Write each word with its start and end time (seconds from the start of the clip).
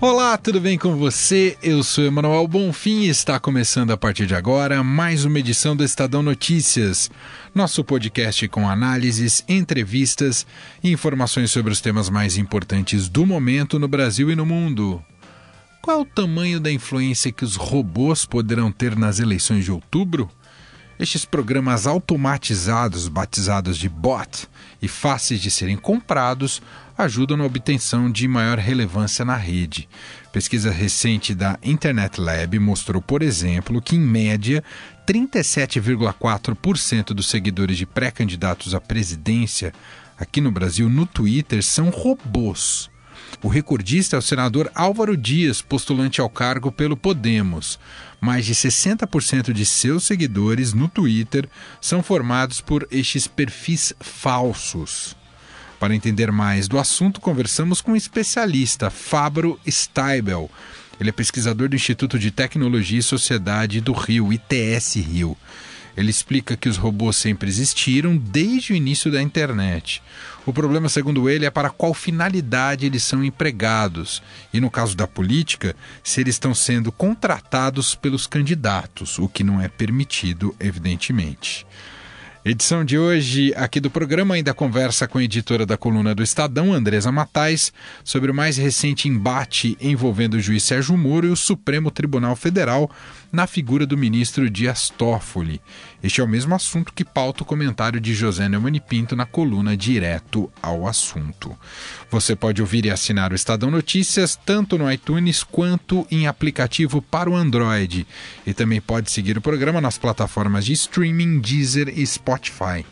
Olá, 0.00 0.38
tudo 0.38 0.60
bem 0.60 0.78
com 0.78 0.94
você? 0.94 1.58
Eu 1.60 1.82
sou 1.82 2.04
Emanuel 2.04 2.46
Bonfim 2.46 3.00
e 3.00 3.08
está 3.08 3.40
começando 3.40 3.90
a 3.90 3.96
partir 3.96 4.26
de 4.26 4.34
agora 4.34 4.84
mais 4.84 5.24
uma 5.24 5.40
edição 5.40 5.74
do 5.74 5.82
Estadão 5.82 6.22
Notícias, 6.22 7.10
nosso 7.52 7.82
podcast 7.82 8.46
com 8.46 8.68
análises, 8.68 9.44
entrevistas 9.48 10.46
e 10.84 10.92
informações 10.92 11.50
sobre 11.50 11.72
os 11.72 11.80
temas 11.80 12.08
mais 12.08 12.36
importantes 12.36 13.08
do 13.08 13.26
momento 13.26 13.76
no 13.76 13.88
Brasil 13.88 14.30
e 14.30 14.36
no 14.36 14.46
mundo. 14.46 15.02
Qual 15.82 16.02
o 16.02 16.04
tamanho 16.04 16.60
da 16.60 16.70
influência 16.70 17.32
que 17.32 17.44
os 17.44 17.56
robôs 17.56 18.24
poderão 18.24 18.70
ter 18.70 18.96
nas 18.96 19.18
eleições 19.18 19.64
de 19.64 19.72
outubro? 19.72 20.30
Estes 20.98 21.24
programas 21.24 21.86
automatizados, 21.86 23.06
batizados 23.06 23.78
de 23.78 23.88
bot 23.88 24.48
e 24.82 24.88
fáceis 24.88 25.40
de 25.40 25.48
serem 25.48 25.76
comprados, 25.76 26.60
ajudam 26.96 27.36
na 27.36 27.44
obtenção 27.44 28.10
de 28.10 28.26
maior 28.26 28.58
relevância 28.58 29.24
na 29.24 29.36
rede. 29.36 29.88
Pesquisa 30.32 30.72
recente 30.72 31.36
da 31.36 31.56
Internet 31.62 32.20
Lab 32.20 32.58
mostrou, 32.58 33.00
por 33.00 33.22
exemplo, 33.22 33.80
que, 33.80 33.94
em 33.94 34.00
média, 34.00 34.64
37,4% 35.06 37.14
dos 37.14 37.28
seguidores 37.28 37.78
de 37.78 37.86
pré-candidatos 37.86 38.74
à 38.74 38.80
presidência 38.80 39.72
aqui 40.18 40.40
no 40.40 40.50
Brasil 40.50 40.88
no 40.88 41.06
Twitter 41.06 41.62
são 41.62 41.90
robôs. 41.90 42.90
O 43.42 43.48
recordista 43.48 44.16
é 44.16 44.18
o 44.18 44.22
senador 44.22 44.70
Álvaro 44.74 45.16
Dias, 45.16 45.62
postulante 45.62 46.20
ao 46.20 46.28
cargo 46.28 46.72
pelo 46.72 46.96
Podemos. 46.96 47.78
Mais 48.20 48.44
de 48.44 48.54
60% 48.54 49.52
de 49.52 49.64
seus 49.64 50.04
seguidores 50.04 50.72
no 50.72 50.88
Twitter 50.88 51.48
são 51.80 52.02
formados 52.02 52.60
por 52.60 52.86
estes 52.90 53.28
perfis 53.28 53.92
falsos. 54.00 55.16
Para 55.78 55.94
entender 55.94 56.32
mais 56.32 56.66
do 56.66 56.78
assunto, 56.78 57.20
conversamos 57.20 57.80
com 57.80 57.92
um 57.92 57.96
especialista, 57.96 58.90
Fabro 58.90 59.58
Steibel. 59.68 60.50
Ele 61.00 61.10
é 61.10 61.12
pesquisador 61.12 61.68
do 61.68 61.76
Instituto 61.76 62.18
de 62.18 62.32
Tecnologia 62.32 62.98
e 62.98 63.02
Sociedade 63.02 63.80
do 63.80 63.92
Rio, 63.92 64.32
ITS 64.32 64.96
Rio. 64.96 65.36
Ele 65.98 66.10
explica 66.10 66.56
que 66.56 66.68
os 66.68 66.76
robôs 66.76 67.16
sempre 67.16 67.48
existiram 67.48 68.16
desde 68.16 68.72
o 68.72 68.76
início 68.76 69.10
da 69.10 69.20
internet. 69.20 70.00
O 70.46 70.52
problema, 70.52 70.88
segundo 70.88 71.28
ele, 71.28 71.44
é 71.44 71.50
para 71.50 71.70
qual 71.70 71.92
finalidade 71.92 72.86
eles 72.86 73.02
são 73.02 73.24
empregados 73.24 74.22
e, 74.54 74.60
no 74.60 74.70
caso 74.70 74.96
da 74.96 75.08
política, 75.08 75.74
se 76.04 76.20
eles 76.20 76.36
estão 76.36 76.54
sendo 76.54 76.92
contratados 76.92 77.96
pelos 77.96 78.28
candidatos, 78.28 79.18
o 79.18 79.28
que 79.28 79.42
não 79.42 79.60
é 79.60 79.66
permitido, 79.66 80.54
evidentemente. 80.60 81.66
Edição 82.44 82.84
de 82.84 82.96
hoje 82.96 83.52
aqui 83.56 83.80
do 83.80 83.90
programa 83.90 84.36
ainda 84.36 84.54
conversa 84.54 85.08
com 85.08 85.18
a 85.18 85.22
editora 85.24 85.66
da 85.66 85.76
coluna 85.76 86.14
do 86.14 86.22
Estadão, 86.22 86.72
Andresa 86.72 87.10
Matais, 87.10 87.72
sobre 88.04 88.30
o 88.30 88.34
mais 88.34 88.56
recente 88.56 89.08
embate 89.08 89.76
envolvendo 89.80 90.34
o 90.34 90.40
juiz 90.40 90.62
Sérgio 90.62 90.96
Moro 90.96 91.26
e 91.26 91.30
o 91.30 91.36
Supremo 91.36 91.90
Tribunal 91.90 92.36
Federal 92.36 92.88
na 93.30 93.46
figura 93.46 93.86
do 93.86 93.96
ministro 93.96 94.48
Dias 94.48 94.90
Toffoli. 94.90 95.60
Este 96.02 96.20
é 96.20 96.24
o 96.24 96.28
mesmo 96.28 96.54
assunto 96.54 96.92
que 96.92 97.04
pauta 97.04 97.42
o 97.42 97.46
comentário 97.46 98.00
de 98.00 98.14
José 98.14 98.48
Neumann 98.48 98.80
Pinto 98.80 99.14
na 99.14 99.26
coluna 99.26 99.76
Direto 99.76 100.50
ao 100.62 100.86
Assunto. 100.86 101.56
Você 102.10 102.34
pode 102.34 102.62
ouvir 102.62 102.86
e 102.86 102.90
assinar 102.90 103.32
o 103.32 103.34
Estadão 103.34 103.70
Notícias 103.70 104.34
tanto 104.36 104.78
no 104.78 104.90
iTunes 104.90 105.42
quanto 105.42 106.06
em 106.10 106.26
aplicativo 106.26 107.02
para 107.02 107.28
o 107.28 107.36
Android. 107.36 108.06
E 108.46 108.54
também 108.54 108.80
pode 108.80 109.10
seguir 109.10 109.36
o 109.36 109.42
programa 109.42 109.80
nas 109.80 109.98
plataformas 109.98 110.64
de 110.64 110.72
streaming 110.72 111.40
Deezer 111.40 111.92
e 111.94 112.06
Spotify. 112.06 112.84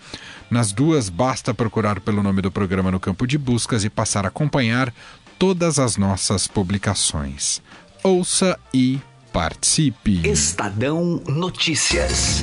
Nas 0.51 0.71
duas, 0.71 1.09
basta 1.09 1.53
procurar 1.53 2.01
pelo 2.01 2.23
nome 2.23 2.41
do 2.41 2.53
programa 2.53 2.91
no 2.91 3.01
campo 3.01 3.27
de 3.27 3.37
buscas 3.37 3.85
e 3.85 3.91
passar 3.91 4.25
a 4.25 4.29
acompanhar 4.29 4.93
todas 5.39 5.79
as 5.79 5.97
nossas 5.97 6.47
publicações. 6.47 7.61
Ouça 8.03 8.59
e 8.73 9.01
participe. 9.37 10.27
Estadão 10.27 11.23
Notícias. 11.29 12.43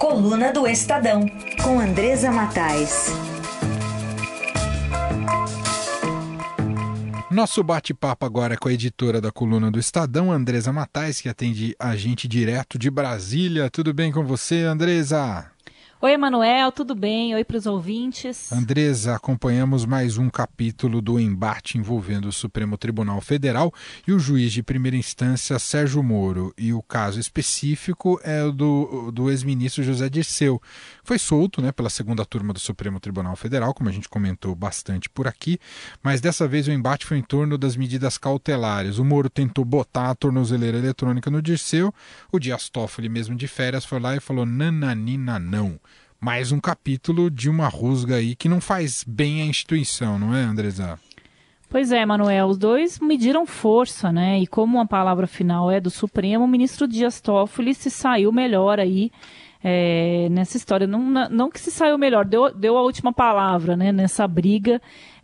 Coluna 0.00 0.52
do 0.52 0.66
Estadão, 0.66 1.24
com 1.62 1.78
Andresa 1.78 2.32
Matais. 2.32 3.06
Nosso 7.30 7.62
bate-papo 7.62 8.26
agora 8.26 8.54
é 8.54 8.56
com 8.56 8.68
a 8.68 8.72
editora 8.72 9.20
da 9.20 9.30
coluna 9.30 9.70
do 9.70 9.78
Estadão, 9.78 10.32
Andresa 10.32 10.72
Matais, 10.72 11.20
que 11.20 11.28
atende 11.28 11.76
a 11.78 11.94
gente 11.94 12.26
direto 12.26 12.76
de 12.76 12.90
Brasília. 12.90 13.70
Tudo 13.70 13.94
bem 13.94 14.10
com 14.10 14.24
você, 14.24 14.64
Andresa? 14.64 15.52
Oi, 16.02 16.12
Emanuel, 16.12 16.72
tudo 16.72 16.94
bem? 16.94 17.34
Oi 17.34 17.44
para 17.44 17.58
os 17.58 17.66
ouvintes. 17.66 18.50
Andresa, 18.50 19.14
acompanhamos 19.14 19.84
mais 19.84 20.16
um 20.16 20.30
capítulo 20.30 21.02
do 21.02 21.20
embate 21.20 21.76
envolvendo 21.76 22.28
o 22.28 22.32
Supremo 22.32 22.78
Tribunal 22.78 23.20
Federal 23.20 23.70
e 24.08 24.12
o 24.14 24.18
juiz 24.18 24.50
de 24.50 24.62
primeira 24.62 24.96
instância 24.96 25.58
Sérgio 25.58 26.02
Moro. 26.02 26.54
E 26.56 26.72
o 26.72 26.80
caso 26.80 27.20
específico 27.20 28.18
é 28.24 28.42
o 28.42 28.50
do, 28.50 29.12
do 29.12 29.30
ex-ministro 29.30 29.82
José 29.82 30.08
Dirceu. 30.08 30.58
Foi 31.04 31.18
solto 31.18 31.60
né, 31.60 31.70
pela 31.70 31.90
segunda 31.90 32.24
turma 32.24 32.54
do 32.54 32.60
Supremo 32.60 32.98
Tribunal 32.98 33.36
Federal, 33.36 33.74
como 33.74 33.90
a 33.90 33.92
gente 33.92 34.08
comentou 34.08 34.54
bastante 34.54 35.06
por 35.06 35.28
aqui, 35.28 35.58
mas 36.02 36.22
dessa 36.22 36.48
vez 36.48 36.66
o 36.66 36.72
embate 36.72 37.04
foi 37.04 37.18
em 37.18 37.22
torno 37.22 37.58
das 37.58 37.76
medidas 37.76 38.16
cautelares. 38.16 38.96
O 38.96 39.04
Moro 39.04 39.28
tentou 39.28 39.66
botar 39.66 40.08
a 40.08 40.14
tornozeleira 40.14 40.78
eletrônica 40.78 41.30
no 41.30 41.42
Dirceu, 41.42 41.92
o 42.32 42.38
Dias 42.38 42.70
Toffoli, 42.70 43.10
mesmo 43.10 43.36
de 43.36 43.46
férias, 43.46 43.84
foi 43.84 44.00
lá 44.00 44.16
e 44.16 44.20
falou 44.20 44.46
nananina 44.46 45.38
não 45.38 45.78
mais 46.20 46.52
um 46.52 46.60
capítulo 46.60 47.30
de 47.30 47.48
uma 47.48 47.66
rusga 47.66 48.16
aí 48.16 48.36
que 48.36 48.48
não 48.48 48.60
faz 48.60 49.02
bem 49.08 49.40
à 49.40 49.46
instituição, 49.46 50.18
não 50.18 50.34
é, 50.34 50.42
Andresa? 50.42 50.98
Pois 51.70 51.92
é, 51.92 52.04
Manuel, 52.04 52.48
os 52.48 52.58
dois 52.58 52.98
mediram 52.98 53.46
força, 53.46 54.12
né? 54.12 54.38
E 54.40 54.46
como 54.46 54.80
a 54.80 54.86
palavra 54.86 55.26
final 55.26 55.70
é 55.70 55.80
do 55.80 55.88
Supremo, 55.88 56.44
o 56.44 56.48
ministro 56.48 56.86
Dias 56.86 57.20
Toffoli 57.20 57.72
se 57.74 57.88
saiu 57.88 58.30
melhor 58.32 58.78
aí 58.78 59.10
é, 59.62 60.28
nessa 60.30 60.56
história. 60.56 60.86
Não, 60.86 61.00
não 61.30 61.50
que 61.50 61.60
se 61.60 61.70
saiu 61.70 61.96
melhor, 61.96 62.24
deu, 62.24 62.52
deu 62.52 62.76
a 62.76 62.82
última 62.82 63.12
palavra, 63.12 63.76
né? 63.76 63.92
Nessa 63.92 64.26
briga 64.26 64.82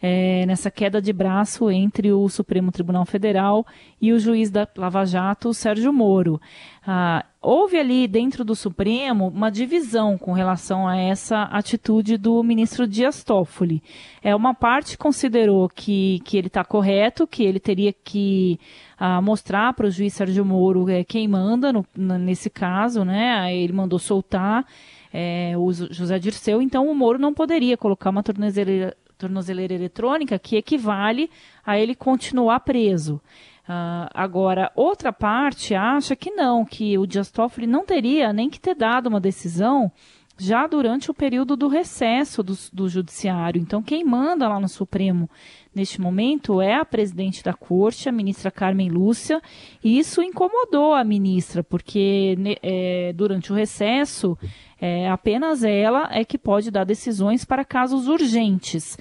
é, 0.09 0.47
nessa 0.47 0.71
queda 0.71 1.03
de 1.03 1.13
braço 1.13 1.69
entre 1.69 2.13
o 2.13 2.29
Supremo 2.29 2.71
Tribunal 2.71 3.05
Federal 3.05 3.67
e 4.01 4.13
o 4.13 4.21
juiz 4.21 4.53
da 4.53 4.69
Lava 4.77 5.05
Jato, 5.05 5.53
Sérgio 5.53 5.93
Moro. 5.93 6.41
Ah, 6.87 7.25
houve 7.43 7.77
ali 7.77 8.07
dentro 8.07 8.45
do 8.45 8.55
Supremo 8.55 9.27
uma 9.27 9.51
divisão 9.51 10.17
com 10.17 10.33
relação 10.33 10.87
a 10.87 10.97
essa 10.97 11.43
atitude 11.43 12.17
do 12.17 12.41
ministro 12.45 12.87
Dias 12.87 13.25
Toffoli. 13.25 13.83
É, 14.23 14.33
uma 14.33 14.55
parte 14.55 14.97
considerou 14.97 15.69
que, 15.69 16.21
que 16.25 16.39
ele 16.39 16.47
está 16.47 16.63
correto, 16.63 17.27
que 17.27 17.43
ele 17.43 17.59
teria 17.59 17.93
que 17.93 18.61
ah, 18.97 19.21
mostrar 19.21 19.75
para 19.75 19.89
o 19.89 19.91
juiz 19.91 20.15
Sérgio 20.15 20.45
Moro 20.45 20.89
é, 20.89 21.03
quem 21.03 21.27
manda 21.27 21.73
no, 21.73 21.85
nesse 21.97 22.49
caso, 22.49 23.05
né? 23.05 23.53
Ele 23.53 23.73
mandou 23.73 23.99
soltar 23.99 24.65
é, 25.13 25.55
o 25.57 25.73
José 25.73 26.17
Dirceu, 26.21 26.63
então 26.63 26.89
o 26.89 26.95
Moro 26.95 27.19
não 27.19 27.35
poderia 27.35 27.77
colocar 27.77 28.11
uma 28.11 28.23
tornozeleira 28.23 28.97
tornozeleira 29.19 29.75
eletrônica, 29.75 30.39
que 30.39 30.57
equivale 30.57 31.31
a 31.65 31.79
ele 31.79 31.95
continuar 31.95 32.61
preso. 32.61 33.21
Uh, 33.69 34.07
agora, 34.15 34.71
outra 34.77 35.13
parte 35.13 35.75
acha 35.75 36.15
que 36.15 36.31
não, 36.31 36.65
que 36.65 36.97
o 36.97 37.07
Dias 37.07 37.31
Toffoli 37.31 37.67
não 37.67 37.85
teria 37.85 38.33
nem 38.33 38.49
que 38.49 38.61
ter 38.61 38.77
dado 38.77 39.09
uma 39.09 39.21
decisão 39.21 39.91
já 40.39 40.67
durante 40.67 41.11
o 41.11 41.15
período 41.15 41.57
do 41.57 41.69
recesso 41.69 42.43
do, 42.43 42.57
do 42.73 42.89
Judiciário. 42.89 43.61
Então, 43.61 43.83
quem 43.83 44.05
manda 44.05 44.49
lá 44.49 44.61
no 44.61 44.69
Supremo 44.69 45.31
neste 45.75 46.01
momento 46.01 46.61
é 46.61 46.75
a 46.75 46.85
presidente 46.85 47.43
da 47.43 47.53
corte, 47.53 48.09
a 48.09 48.13
ministra 48.13 48.51
Carmen 48.51 48.89
Lúcia, 48.89 49.41
e 49.83 49.99
isso 49.99 50.23
incomodou 50.23 50.95
a 50.95 51.05
ministra, 51.05 51.63
porque 51.63 52.37
é, 52.63 53.13
durante 53.15 53.53
o 53.53 53.55
recesso 53.55 54.39
é, 54.81 55.09
apenas 55.09 55.63
ela 55.63 56.09
é 56.11 56.25
que 56.25 56.39
pode 56.39 56.71
dar 56.71 56.85
decisões 56.85 57.45
para 57.45 57.65
casos 57.65 58.09
urgentes. 58.09 58.97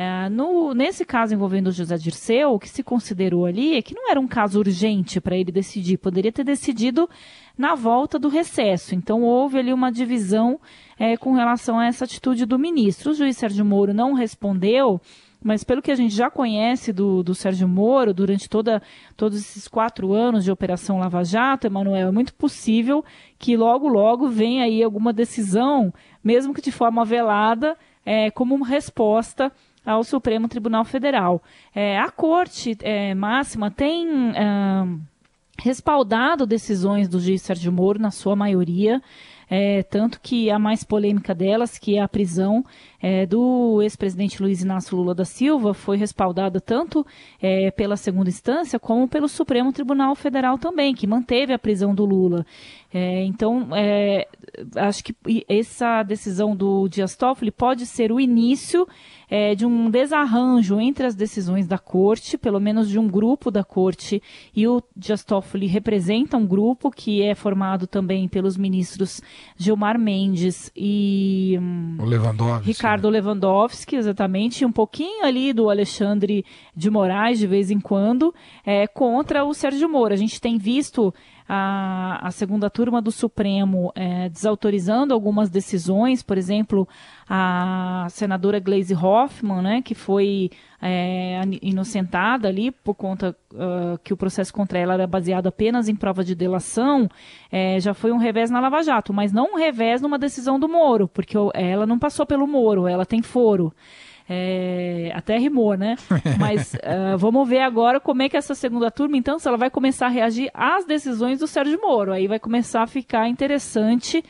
É, 0.00 0.28
no, 0.28 0.74
nesse 0.74 1.04
caso 1.04 1.34
envolvendo 1.34 1.66
o 1.66 1.72
José 1.72 1.96
Dirceu, 1.96 2.52
o 2.52 2.58
que 2.60 2.68
se 2.68 2.84
considerou 2.84 3.44
ali 3.44 3.74
é 3.74 3.82
que 3.82 3.96
não 3.96 4.08
era 4.08 4.20
um 4.20 4.28
caso 4.28 4.60
urgente 4.60 5.20
para 5.20 5.36
ele 5.36 5.50
decidir, 5.50 5.98
poderia 5.98 6.30
ter 6.30 6.44
decidido 6.44 7.10
na 7.58 7.74
volta 7.74 8.16
do 8.16 8.28
recesso. 8.28 8.94
Então 8.94 9.24
houve 9.24 9.58
ali 9.58 9.72
uma 9.72 9.90
divisão 9.90 10.60
é, 10.96 11.16
com 11.16 11.32
relação 11.32 11.80
a 11.80 11.86
essa 11.86 12.04
atitude 12.04 12.46
do 12.46 12.56
ministro. 12.60 13.10
O 13.10 13.14
juiz 13.14 13.36
Sérgio 13.36 13.64
Moro 13.64 13.92
não 13.92 14.12
respondeu 14.12 15.00
mas 15.40 15.62
pelo 15.62 15.80
que 15.80 15.92
a 15.92 15.94
gente 15.94 16.12
já 16.12 16.28
conhece 16.28 16.92
do, 16.92 17.22
do 17.22 17.32
Sérgio 17.32 17.68
Moro, 17.68 18.12
durante 18.12 18.48
toda, 18.48 18.82
todos 19.16 19.38
esses 19.38 19.68
quatro 19.68 20.12
anos 20.12 20.42
de 20.42 20.50
Operação 20.50 20.98
Lava 20.98 21.22
Jato, 21.22 21.64
Emanuel, 21.64 22.08
é 22.08 22.10
muito 22.10 22.34
possível 22.34 23.04
que 23.38 23.56
logo, 23.56 23.86
logo 23.86 24.28
venha 24.28 24.64
aí 24.64 24.82
alguma 24.82 25.12
decisão, 25.12 25.94
mesmo 26.24 26.52
que 26.52 26.60
de 26.60 26.72
forma 26.72 27.04
velada, 27.04 27.76
é, 28.04 28.32
como 28.32 28.60
resposta 28.64 29.52
ao 29.88 30.04
Supremo 30.04 30.48
Tribunal 30.48 30.84
Federal. 30.84 31.42
É, 31.74 31.98
a 31.98 32.10
Corte 32.10 32.76
é, 32.82 33.14
Máxima 33.14 33.70
tem 33.70 34.06
respaldado 35.58 36.46
decisões 36.46 37.08
do 37.08 37.18
juiz 37.18 37.42
Sérgio 37.42 37.72
Moro, 37.72 37.98
na 37.98 38.10
sua 38.10 38.36
maioria. 38.36 39.00
É, 39.50 39.82
tanto 39.82 40.20
que 40.20 40.50
a 40.50 40.58
mais 40.58 40.84
polêmica 40.84 41.34
delas, 41.34 41.78
que 41.78 41.96
é 41.96 42.02
a 42.02 42.08
prisão 42.08 42.62
é, 43.00 43.24
do 43.24 43.80
ex-presidente 43.80 44.42
Luiz 44.42 44.62
Inácio 44.62 44.94
Lula 44.94 45.14
da 45.14 45.24
Silva, 45.24 45.72
foi 45.72 45.96
respaldada 45.96 46.60
tanto 46.60 47.04
é, 47.40 47.70
pela 47.70 47.96
segunda 47.96 48.28
instância 48.28 48.78
como 48.78 49.08
pelo 49.08 49.26
Supremo 49.26 49.72
Tribunal 49.72 50.14
Federal 50.14 50.58
também, 50.58 50.94
que 50.94 51.06
manteve 51.06 51.54
a 51.54 51.58
prisão 51.58 51.94
do 51.94 52.04
Lula. 52.04 52.44
É, 52.92 53.22
então, 53.24 53.68
é, 53.76 54.26
acho 54.76 55.04
que 55.04 55.14
essa 55.46 56.02
decisão 56.02 56.56
do 56.56 56.88
Dias 56.88 57.14
Toffoli 57.16 57.50
pode 57.50 57.84
ser 57.84 58.10
o 58.10 58.18
início 58.18 58.88
é, 59.30 59.54
de 59.54 59.66
um 59.66 59.90
desarranjo 59.90 60.80
entre 60.80 61.06
as 61.06 61.14
decisões 61.14 61.66
da 61.66 61.78
corte, 61.78 62.38
pelo 62.38 62.58
menos 62.58 62.88
de 62.88 62.98
um 62.98 63.06
grupo 63.06 63.50
da 63.50 63.62
corte, 63.62 64.22
e 64.56 64.66
o 64.66 64.82
Dias 64.96 65.22
Toffoli 65.22 65.66
representa 65.66 66.38
um 66.38 66.46
grupo 66.46 66.90
que 66.90 67.22
é 67.22 67.34
formado 67.34 67.86
também 67.86 68.26
pelos 68.26 68.56
ministros 68.56 69.20
Gilmar 69.54 69.98
Mendes 69.98 70.72
e 70.74 71.58
hum, 71.60 71.98
Lewandowski, 72.00 72.66
Ricardo 72.66 73.10
né? 73.10 73.20
Lewandowski, 73.20 73.96
exatamente, 73.96 74.62
e 74.62 74.66
um 74.66 74.72
pouquinho 74.72 75.26
ali 75.26 75.52
do 75.52 75.68
Alexandre 75.68 76.42
de 76.74 76.88
Moraes, 76.88 77.38
de 77.38 77.46
vez 77.46 77.70
em 77.70 77.80
quando, 77.80 78.34
é, 78.64 78.86
contra 78.86 79.44
o 79.44 79.52
Sérgio 79.52 79.90
Moro. 79.90 80.14
A 80.14 80.16
gente 80.16 80.40
tem 80.40 80.56
visto 80.56 81.12
a, 81.48 82.28
a 82.28 82.30
segunda 82.30 82.68
turma 82.68 83.00
do 83.00 83.10
Supremo 83.10 83.90
é, 83.94 84.28
desautorizando 84.28 85.14
algumas 85.14 85.48
decisões, 85.48 86.22
por 86.22 86.36
exemplo, 86.36 86.86
a 87.28 88.06
senadora 88.10 88.60
Glaze 88.60 88.94
Hoffman, 88.94 89.62
né, 89.62 89.82
que 89.82 89.94
foi 89.94 90.50
é, 90.80 91.40
inocentada 91.62 92.48
ali 92.48 92.70
por 92.70 92.94
conta 92.94 93.34
uh, 93.52 93.98
que 94.04 94.12
o 94.12 94.16
processo 94.16 94.52
contra 94.52 94.78
ela 94.78 94.94
era 94.94 95.06
baseado 95.06 95.46
apenas 95.46 95.88
em 95.88 95.96
prova 95.96 96.22
de 96.22 96.34
delação, 96.34 97.08
é, 97.50 97.80
já 97.80 97.94
foi 97.94 98.12
um 98.12 98.18
revés 98.18 98.50
na 98.50 98.60
Lava 98.60 98.82
Jato, 98.82 99.12
mas 99.12 99.32
não 99.32 99.54
um 99.54 99.56
revés 99.56 100.02
numa 100.02 100.18
decisão 100.18 100.60
do 100.60 100.68
Moro, 100.68 101.08
porque 101.08 101.36
ela 101.54 101.86
não 101.86 101.98
passou 101.98 102.26
pelo 102.26 102.46
Moro, 102.46 102.86
ela 102.86 103.06
tem 103.06 103.22
foro. 103.22 103.72
É, 104.28 105.10
até 105.14 105.38
rimou, 105.38 105.74
né? 105.74 105.96
Mas 106.38 106.74
uh, 106.74 107.16
vamos 107.16 107.48
ver 107.48 107.60
agora 107.60 107.98
como 107.98 108.22
é 108.22 108.28
que 108.28 108.36
essa 108.36 108.54
segunda 108.54 108.90
turma, 108.90 109.16
então, 109.16 109.38
se 109.38 109.48
ela 109.48 109.56
vai 109.56 109.70
começar 109.70 110.06
a 110.06 110.10
reagir 110.10 110.50
às 110.52 110.84
decisões 110.84 111.38
do 111.38 111.46
Sérgio 111.46 111.80
Moro. 111.80 112.12
Aí 112.12 112.26
vai 112.26 112.38
começar 112.38 112.82
a 112.82 112.86
ficar 112.86 113.28
interessante 113.28 114.22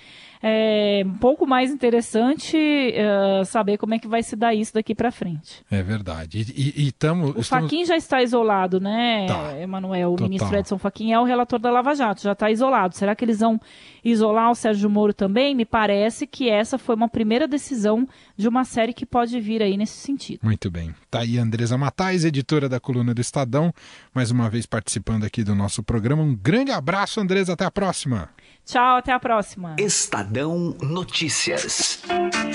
é 0.42 1.02
um 1.04 1.14
pouco 1.14 1.46
mais 1.46 1.70
interessante 1.70 2.56
uh, 2.56 3.44
saber 3.44 3.76
como 3.78 3.94
é 3.94 3.98
que 3.98 4.06
vai 4.06 4.22
se 4.22 4.36
dar 4.36 4.54
isso 4.54 4.74
daqui 4.74 4.94
para 4.94 5.10
frente. 5.10 5.64
É 5.70 5.82
verdade. 5.82 6.46
E, 6.54 6.82
e, 6.84 6.86
e 6.88 6.92
tamo, 6.92 7.26
o 7.26 7.40
estamos... 7.40 7.48
Faquin 7.48 7.84
já 7.84 7.96
está 7.96 8.22
isolado, 8.22 8.80
né, 8.80 9.26
tá. 9.26 9.58
Emanuel? 9.60 10.10
O 10.10 10.12
Total. 10.12 10.28
ministro 10.28 10.56
Edson 10.56 10.78
Faquin 10.78 11.12
é 11.12 11.20
o 11.20 11.24
relator 11.24 11.58
da 11.58 11.70
Lava 11.70 11.94
Jato, 11.94 12.22
já 12.22 12.32
está 12.32 12.50
isolado. 12.50 12.94
Será 12.94 13.14
que 13.14 13.24
eles 13.24 13.40
vão 13.40 13.60
isolar 14.04 14.50
o 14.50 14.54
Sérgio 14.54 14.88
Moro 14.88 15.12
também? 15.12 15.54
Me 15.54 15.64
parece 15.64 16.26
que 16.26 16.48
essa 16.48 16.78
foi 16.78 16.94
uma 16.94 17.08
primeira 17.08 17.48
decisão 17.48 18.06
de 18.36 18.48
uma 18.48 18.64
série 18.64 18.92
que 18.92 19.04
pode 19.04 19.40
vir 19.40 19.62
aí 19.62 19.76
nesse 19.76 19.98
sentido. 19.98 20.40
Muito 20.42 20.70
bem. 20.70 20.94
Tá 21.10 21.20
aí 21.20 21.38
Andresa 21.38 21.76
Matais, 21.76 22.24
editora 22.24 22.68
da 22.68 22.78
coluna 22.78 23.12
do 23.12 23.20
Estadão, 23.20 23.72
mais 24.14 24.30
uma 24.30 24.48
vez 24.48 24.66
participando 24.66 25.24
aqui 25.24 25.42
do 25.42 25.54
nosso 25.54 25.82
programa. 25.82 26.22
Um 26.22 26.34
grande 26.34 26.70
abraço, 26.70 27.20
Andresa. 27.20 27.54
Até 27.54 27.64
a 27.64 27.70
próxima. 27.70 28.28
Tchau, 28.68 28.98
até 28.98 29.12
a 29.12 29.18
próxima. 29.18 29.76
Estadão 29.78 30.76
Notícias. 30.82 32.02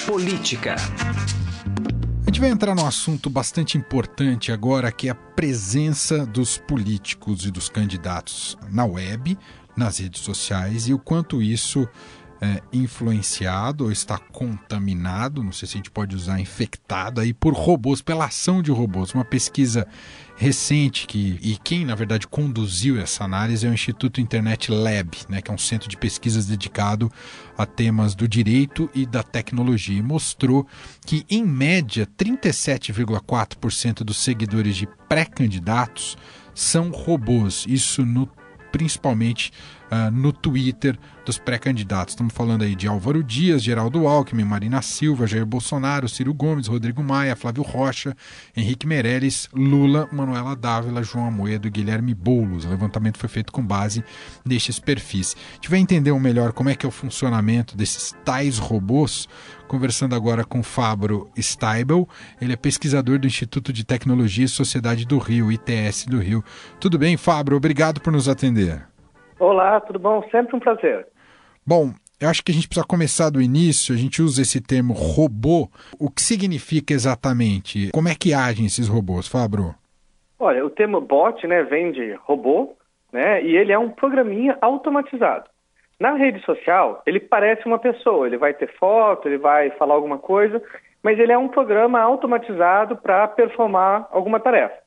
Política. 0.06 0.76
A 2.22 2.26
gente 2.26 2.40
vai 2.40 2.52
entrar 2.52 2.76
num 2.76 2.86
assunto 2.86 3.32
bastante 3.32 3.80
importante 3.80 4.52
agora, 4.52 4.92
que 4.92 5.08
é 5.08 5.12
a 5.12 5.16
presença 5.16 6.24
dos 6.24 6.56
políticos 6.56 7.48
e 7.48 7.52
dos 7.52 7.68
candidatos 7.68 8.56
na 8.70 8.86
web, 8.86 9.36
nas 9.76 9.98
redes 9.98 10.22
sociais 10.22 10.88
e 10.88 10.94
o 10.94 11.00
quanto 11.00 11.42
isso 11.42 11.90
é, 12.44 12.62
influenciado 12.74 13.86
ou 13.86 13.92
está 13.92 14.18
contaminado, 14.18 15.42
não 15.42 15.54
sei 15.54 15.66
se 15.66 15.76
a 15.76 15.78
gente 15.78 15.90
pode 15.90 16.14
usar 16.14 16.42
infectado 16.42 17.22
aí 17.22 17.34
por 17.34 17.54
robôs, 17.54 18.02
pela 18.02 18.26
ação 18.26 18.62
de 18.62 18.70
robôs. 18.70 19.14
Uma 19.14 19.24
pesquisa 19.24 19.88
recente 20.36 21.08
que 21.08 21.40
e 21.42 21.58
quem 21.64 21.86
na 21.86 21.96
verdade 21.96 22.28
conduziu 22.28 23.00
essa 23.00 23.24
análise 23.24 23.66
é 23.66 23.70
o 23.70 23.74
Instituto 23.74 24.20
Internet 24.20 24.70
Lab, 24.70 25.16
né, 25.30 25.42
que 25.42 25.50
é 25.50 25.54
um 25.54 25.58
centro 25.58 25.88
de 25.88 25.96
pesquisas 25.96 26.46
dedicado 26.46 27.10
a 27.58 27.66
temas 27.66 28.14
do 28.14 28.28
direito 28.28 28.90
e 28.94 29.06
da 29.06 29.24
tecnologia, 29.24 29.98
e 29.98 30.02
mostrou 30.02 30.68
que 31.06 31.26
em 31.30 31.46
média 31.46 32.06
37,4% 32.06 34.04
dos 34.04 34.18
seguidores 34.18 34.76
de 34.76 34.86
pré-candidatos 35.08 36.18
são 36.54 36.90
robôs. 36.92 37.64
Isso 37.70 38.06
no 38.06 38.30
principalmente 38.74 39.54
uh, 39.94 40.10
no 40.12 40.34
Twitter 40.34 40.98
dos 41.24 41.38
pré-candidatos. 41.38 42.14
Estamos 42.14 42.34
falando 42.34 42.64
aí 42.64 42.76
de 42.76 42.88
Álvaro 42.88 43.24
Dias, 43.24 43.64
Geraldo 43.64 44.08
Alckmin, 44.08 44.44
Marina 44.44 44.82
Silva, 44.82 45.28
Jair 45.28 45.46
Bolsonaro, 45.46 46.10
Ciro 46.10 46.34
Gomes, 46.34 46.68
Rodrigo 46.68 47.04
Maia, 47.04 47.36
Flávio 47.36 47.64
Rocha, 47.64 48.16
Henrique 48.58 48.88
Meirelles, 48.88 49.48
Lula, 49.54 50.10
Manuela 50.12 50.56
Dávila, 50.56 51.04
João 51.04 51.28
Amoedo 51.28 51.68
e 51.68 51.72
Guilherme 51.72 52.14
Boulos. 52.14 52.66
O 52.66 52.70
levantamento 52.70 53.18
foi 53.18 53.30
feito 53.30 53.54
com 53.54 53.66
base 53.66 54.04
nestes 54.44 54.80
perfis. 54.80 55.36
A 55.52 55.56
gente 55.56 55.70
vai 55.70 55.80
entender 55.80 56.12
melhor 56.24 56.54
como 56.54 56.70
é 56.70 56.76
que 56.76 56.86
é 56.86 56.90
o 56.90 56.92
funcionamento 56.92 57.76
desses 57.76 58.16
tais 58.24 58.58
robôs, 58.58 59.28
conversando 59.68 60.16
agora 60.16 60.46
com 60.46 60.64
Fabro 60.64 61.30
Steibel. 61.40 62.08
Ele 62.40 62.54
é 62.54 62.56
pesquisador 62.56 63.20
do 63.20 63.28
Instituto 63.28 63.74
de 63.74 63.84
Tecnologia 63.84 64.46
e 64.46 64.48
Sociedade 64.48 65.06
do 65.06 65.18
Rio, 65.18 65.52
ITS 65.52 66.06
do 66.06 66.20
Rio. 66.20 66.44
Tudo 66.80 66.98
bem, 66.98 67.18
Fabro? 67.18 67.58
Obrigado 67.58 68.00
por 68.00 68.12
nos 68.12 68.30
atender. 68.30 68.93
Olá, 69.44 69.82
tudo 69.82 70.00
bom? 70.00 70.24
Sempre 70.32 70.56
um 70.56 70.60
prazer. 70.60 71.06
Bom, 71.68 71.90
eu 72.18 72.30
acho 72.30 72.42
que 72.42 72.50
a 72.54 72.56
gente 72.56 72.66
precisa 72.66 72.88
começar 72.88 73.30
do 73.30 73.42
início. 73.42 73.94
A 73.94 73.98
gente 73.98 74.22
usa 74.22 74.42
esse 74.42 74.62
termo 74.62 74.94
robô. 74.94 75.68
O 76.00 76.10
que 76.10 76.22
significa 76.22 76.94
exatamente? 76.94 77.92
Como 77.92 78.08
é 78.08 78.16
que 78.16 78.34
agem 78.34 78.66
esses 78.66 78.88
robôs, 78.88 79.28
Fabro? 79.28 79.76
Olha, 80.40 80.66
o 80.66 80.70
termo 80.70 81.02
bot, 81.02 81.46
né, 81.46 81.62
vem 81.64 81.92
de 81.92 82.14
robô, 82.24 82.74
né, 83.12 83.44
e 83.44 83.58
ele 83.58 83.74
é 83.74 83.78
um 83.78 83.90
programinha 83.90 84.58
automatizado. 84.62 85.50
Na 86.00 86.14
rede 86.14 86.42
social, 86.46 87.04
ele 87.06 87.20
parece 87.20 87.66
uma 87.66 87.80
pessoa. 87.80 88.26
Ele 88.26 88.38
vai 88.38 88.54
ter 88.54 88.74
foto, 88.80 89.28
ele 89.28 89.38
vai 89.38 89.72
falar 89.72 89.96
alguma 89.96 90.20
coisa, 90.20 90.64
mas 91.04 91.20
ele 91.20 91.34
é 91.34 91.38
um 91.38 91.50
programa 91.50 92.00
automatizado 92.00 92.96
para 92.96 93.28
performar 93.28 94.08
alguma 94.10 94.40
tarefa. 94.40 94.83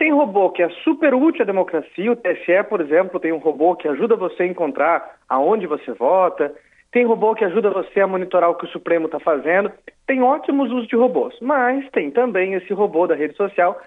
Tem 0.00 0.14
robô 0.14 0.48
que 0.48 0.62
é 0.62 0.70
super 0.82 1.12
útil 1.12 1.42
à 1.42 1.44
democracia, 1.44 2.10
o 2.10 2.16
TSE, 2.16 2.64
por 2.70 2.80
exemplo, 2.80 3.20
tem 3.20 3.34
um 3.34 3.36
robô 3.36 3.76
que 3.76 3.86
ajuda 3.86 4.16
você 4.16 4.44
a 4.44 4.46
encontrar 4.46 5.16
aonde 5.28 5.66
você 5.66 5.92
vota, 5.92 6.54
tem 6.90 7.04
robô 7.04 7.34
que 7.34 7.44
ajuda 7.44 7.68
você 7.68 8.00
a 8.00 8.06
monitorar 8.06 8.48
o 8.48 8.54
que 8.54 8.64
o 8.64 8.68
Supremo 8.70 9.04
está 9.04 9.20
fazendo, 9.20 9.70
tem 10.06 10.22
ótimos 10.22 10.72
usos 10.72 10.88
de 10.88 10.96
robôs, 10.96 11.38
mas 11.42 11.86
tem 11.90 12.10
também 12.10 12.54
esse 12.54 12.72
robô 12.72 13.06
da 13.06 13.14
rede 13.14 13.36
social 13.36 13.78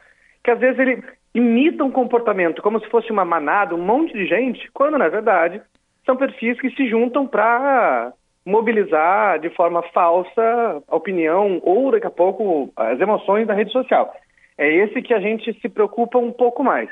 que 0.44 0.52
às 0.52 0.60
vezes 0.60 0.78
ele 0.78 1.04
imita 1.34 1.84
um 1.84 1.90
comportamento 1.90 2.62
como 2.62 2.80
se 2.80 2.88
fosse 2.92 3.12
uma 3.12 3.26
manada, 3.26 3.74
um 3.74 3.84
monte 3.84 4.14
de 4.14 4.28
gente, 4.28 4.70
quando 4.72 5.00
na 5.00 5.10
verdade 5.10 5.64
são 6.06 6.16
perfis 6.16 6.62
que 6.62 6.70
se 6.76 6.88
juntam 6.88 7.26
para 7.26 8.14
mobilizar 8.46 9.40
de 9.40 9.50
forma 9.50 9.82
falsa 9.92 10.84
a 10.88 10.96
opinião 10.96 11.60
ou 11.64 11.90
daqui 11.90 12.06
a 12.06 12.12
pouco 12.12 12.72
as 12.76 13.00
emoções 13.02 13.48
da 13.48 13.56
rede 13.56 13.72
social. 13.72 14.14
É 14.58 14.72
esse 14.72 15.02
que 15.02 15.14
a 15.14 15.20
gente 15.20 15.54
se 15.60 15.70
preocupa 15.70 16.18
um 16.18 16.32
pouco 16.32 16.64
mais. 16.64 16.90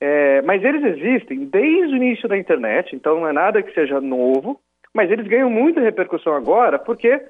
É, 0.00 0.42
mas 0.42 0.62
eles 0.62 0.84
existem 0.84 1.46
desde 1.46 1.94
o 1.94 1.96
início 1.96 2.28
da 2.28 2.36
internet, 2.36 2.94
então 2.94 3.20
não 3.20 3.28
é 3.28 3.32
nada 3.32 3.62
que 3.62 3.72
seja 3.72 4.00
novo, 4.00 4.60
mas 4.92 5.10
eles 5.10 5.26
ganham 5.26 5.48
muita 5.48 5.80
repercussão 5.80 6.34
agora, 6.34 6.78
porque 6.78 7.20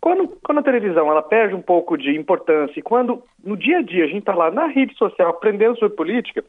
quando, 0.00 0.28
quando 0.42 0.58
a 0.58 0.62
televisão 0.62 1.10
ela 1.10 1.22
perde 1.22 1.54
um 1.54 1.62
pouco 1.62 1.96
de 1.96 2.16
importância 2.16 2.78
e 2.78 2.82
quando 2.82 3.22
no 3.42 3.56
dia 3.56 3.78
a 3.78 3.82
dia 3.82 4.04
a 4.04 4.06
gente 4.06 4.20
está 4.20 4.34
lá 4.34 4.50
na 4.50 4.66
rede 4.66 4.94
social 4.96 5.30
aprendendo 5.30 5.78
sobre 5.78 5.96
política, 5.96 6.44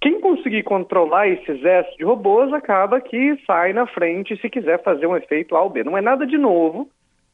quem 0.00 0.20
conseguir 0.20 0.62
controlar 0.62 1.28
esse 1.28 1.50
exército 1.50 1.96
de 1.98 2.04
robôs 2.04 2.52
acaba 2.52 3.00
que 3.00 3.40
sai 3.46 3.72
na 3.72 3.86
frente 3.86 4.36
se 4.40 4.50
quiser 4.50 4.82
fazer 4.82 5.06
um 5.06 5.16
efeito 5.16 5.56
A 5.56 5.62
ou 5.62 5.70
B. 5.70 5.82
Não 5.82 5.96
é 5.96 6.00
nada 6.00 6.26
de 6.26 6.36
novo, 6.36 6.88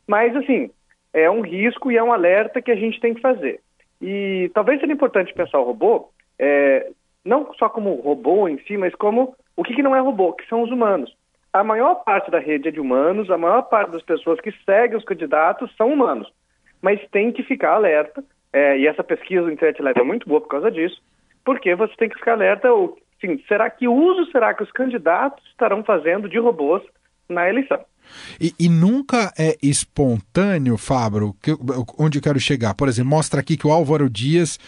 mas 0.07 0.35
assim, 0.37 0.71
é 1.13 1.31
um 1.31 1.41
risco 1.41 1.91
e 1.91 1.97
é 1.97 2.03
um 2.03 2.13
alerta 2.13 2.63
que 2.63 2.71
a 2.71 2.77
gente 2.77 3.01
tem 3.01 3.15
que 3.15 3.21
fazer. 3.21 3.61
E 4.03 4.51
talvez 4.53 4.81
seja 4.81 4.93
importante 4.93 5.33
pensar 5.33 5.61
o 5.61 5.65
robô, 5.65 6.11
é, 6.37 6.91
não 7.25 7.55
só 7.55 7.69
como 7.69 7.95
robô 7.95 8.49
em 8.49 8.59
si, 8.65 8.77
mas 8.77 8.93
como 8.97 9.37
o 9.57 9.63
que, 9.63 9.75
que 9.75 9.83
não 9.83 9.95
é 9.95 10.01
robô, 10.01 10.33
que 10.33 10.47
são 10.49 10.63
os 10.63 10.71
humanos. 10.71 11.15
A 11.53 11.63
maior 11.63 11.97
parte 11.97 12.31
da 12.31 12.41
rede 12.41 12.69
é 12.69 12.73
de 12.73 12.81
humanos, 12.81 13.31
a 13.31 13.39
maior 13.39 13.63
parte 13.63 13.93
das 13.93 14.03
pessoas 14.03 14.41
que 14.41 14.51
seguem 14.65 14.97
os 14.97 15.05
candidatos 15.05 15.75
são 15.77 15.93
humanos. 15.93 16.29
Mas 16.81 17.01
tem 17.11 17.31
que 17.31 17.45
ficar 17.45 17.75
alerta, 17.75 18.25
é, 18.53 18.77
e 18.77 18.89
essa 18.89 19.05
pesquisa 19.05 19.43
do 19.43 19.53
Internet 19.53 19.81
Lab 19.81 20.01
é 20.01 20.05
muito 20.05 20.29
boa 20.29 20.41
por 20.41 20.49
causa 20.49 20.71
disso, 20.71 21.01
porque 21.45 21.75
você 21.75 21.95
tem 21.97 22.09
que 22.09 22.19
ficar 22.19 22.33
alerta, 22.33 22.69
sim, 23.21 23.39
será 23.47 23.71
que 23.71 23.87
uso 23.87 24.31
será 24.33 24.53
que 24.53 24.65
os 24.65 24.73
candidatos 24.73 25.45
estarão 25.47 25.85
fazendo 25.85 26.29
de 26.29 26.39
robôs 26.39 26.83
na 27.29 27.49
eleição. 27.49 27.81
E, 28.41 28.53
e, 28.59 28.69
nunca 28.69 29.33
é 29.39 29.57
espontâneo, 29.63 30.77
Fabro, 30.77 31.35
que, 31.43 31.53
onde 31.99 32.19
eu 32.19 32.23
quero 32.23 32.39
chegar. 32.41 32.75
Por 32.75 32.89
exemplo, 32.89 33.11
mostra 33.11 33.41
aqui 33.41 33.57
que 33.57 33.67
o 33.67 33.73
Álvaro 33.73 34.11
Dias, 34.11 34.59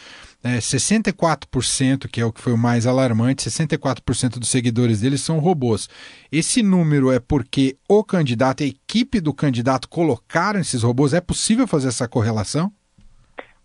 é, 0.42 0.58
64%, 0.58 2.08
que 2.11 2.20
é 2.20 2.25
o 2.25 2.32
que 2.32 2.40
foi 2.40 2.52
o 2.52 2.58
mais 2.58 2.87
alarmante, 2.87 3.49
64% 3.49 4.38
dos 4.38 4.49
seguidores 4.49 5.00
dele 5.00 5.18
são 5.18 5.38
robôs. 5.38 5.88
Esse 6.30 6.62
número 6.62 7.11
é 7.11 7.18
porque 7.18 7.76
o 7.88 8.04
candidato, 8.04 8.62
a 8.62 8.66
equipe 8.66 9.20
do 9.20 9.34
candidato 9.34 9.88
colocaram 9.88 10.61
esses 10.61 10.82
robôs? 10.82 11.12
É 11.12 11.20
possível 11.20 11.66
fazer 11.66 11.88
essa 11.88 12.08
correlação? 12.08 12.73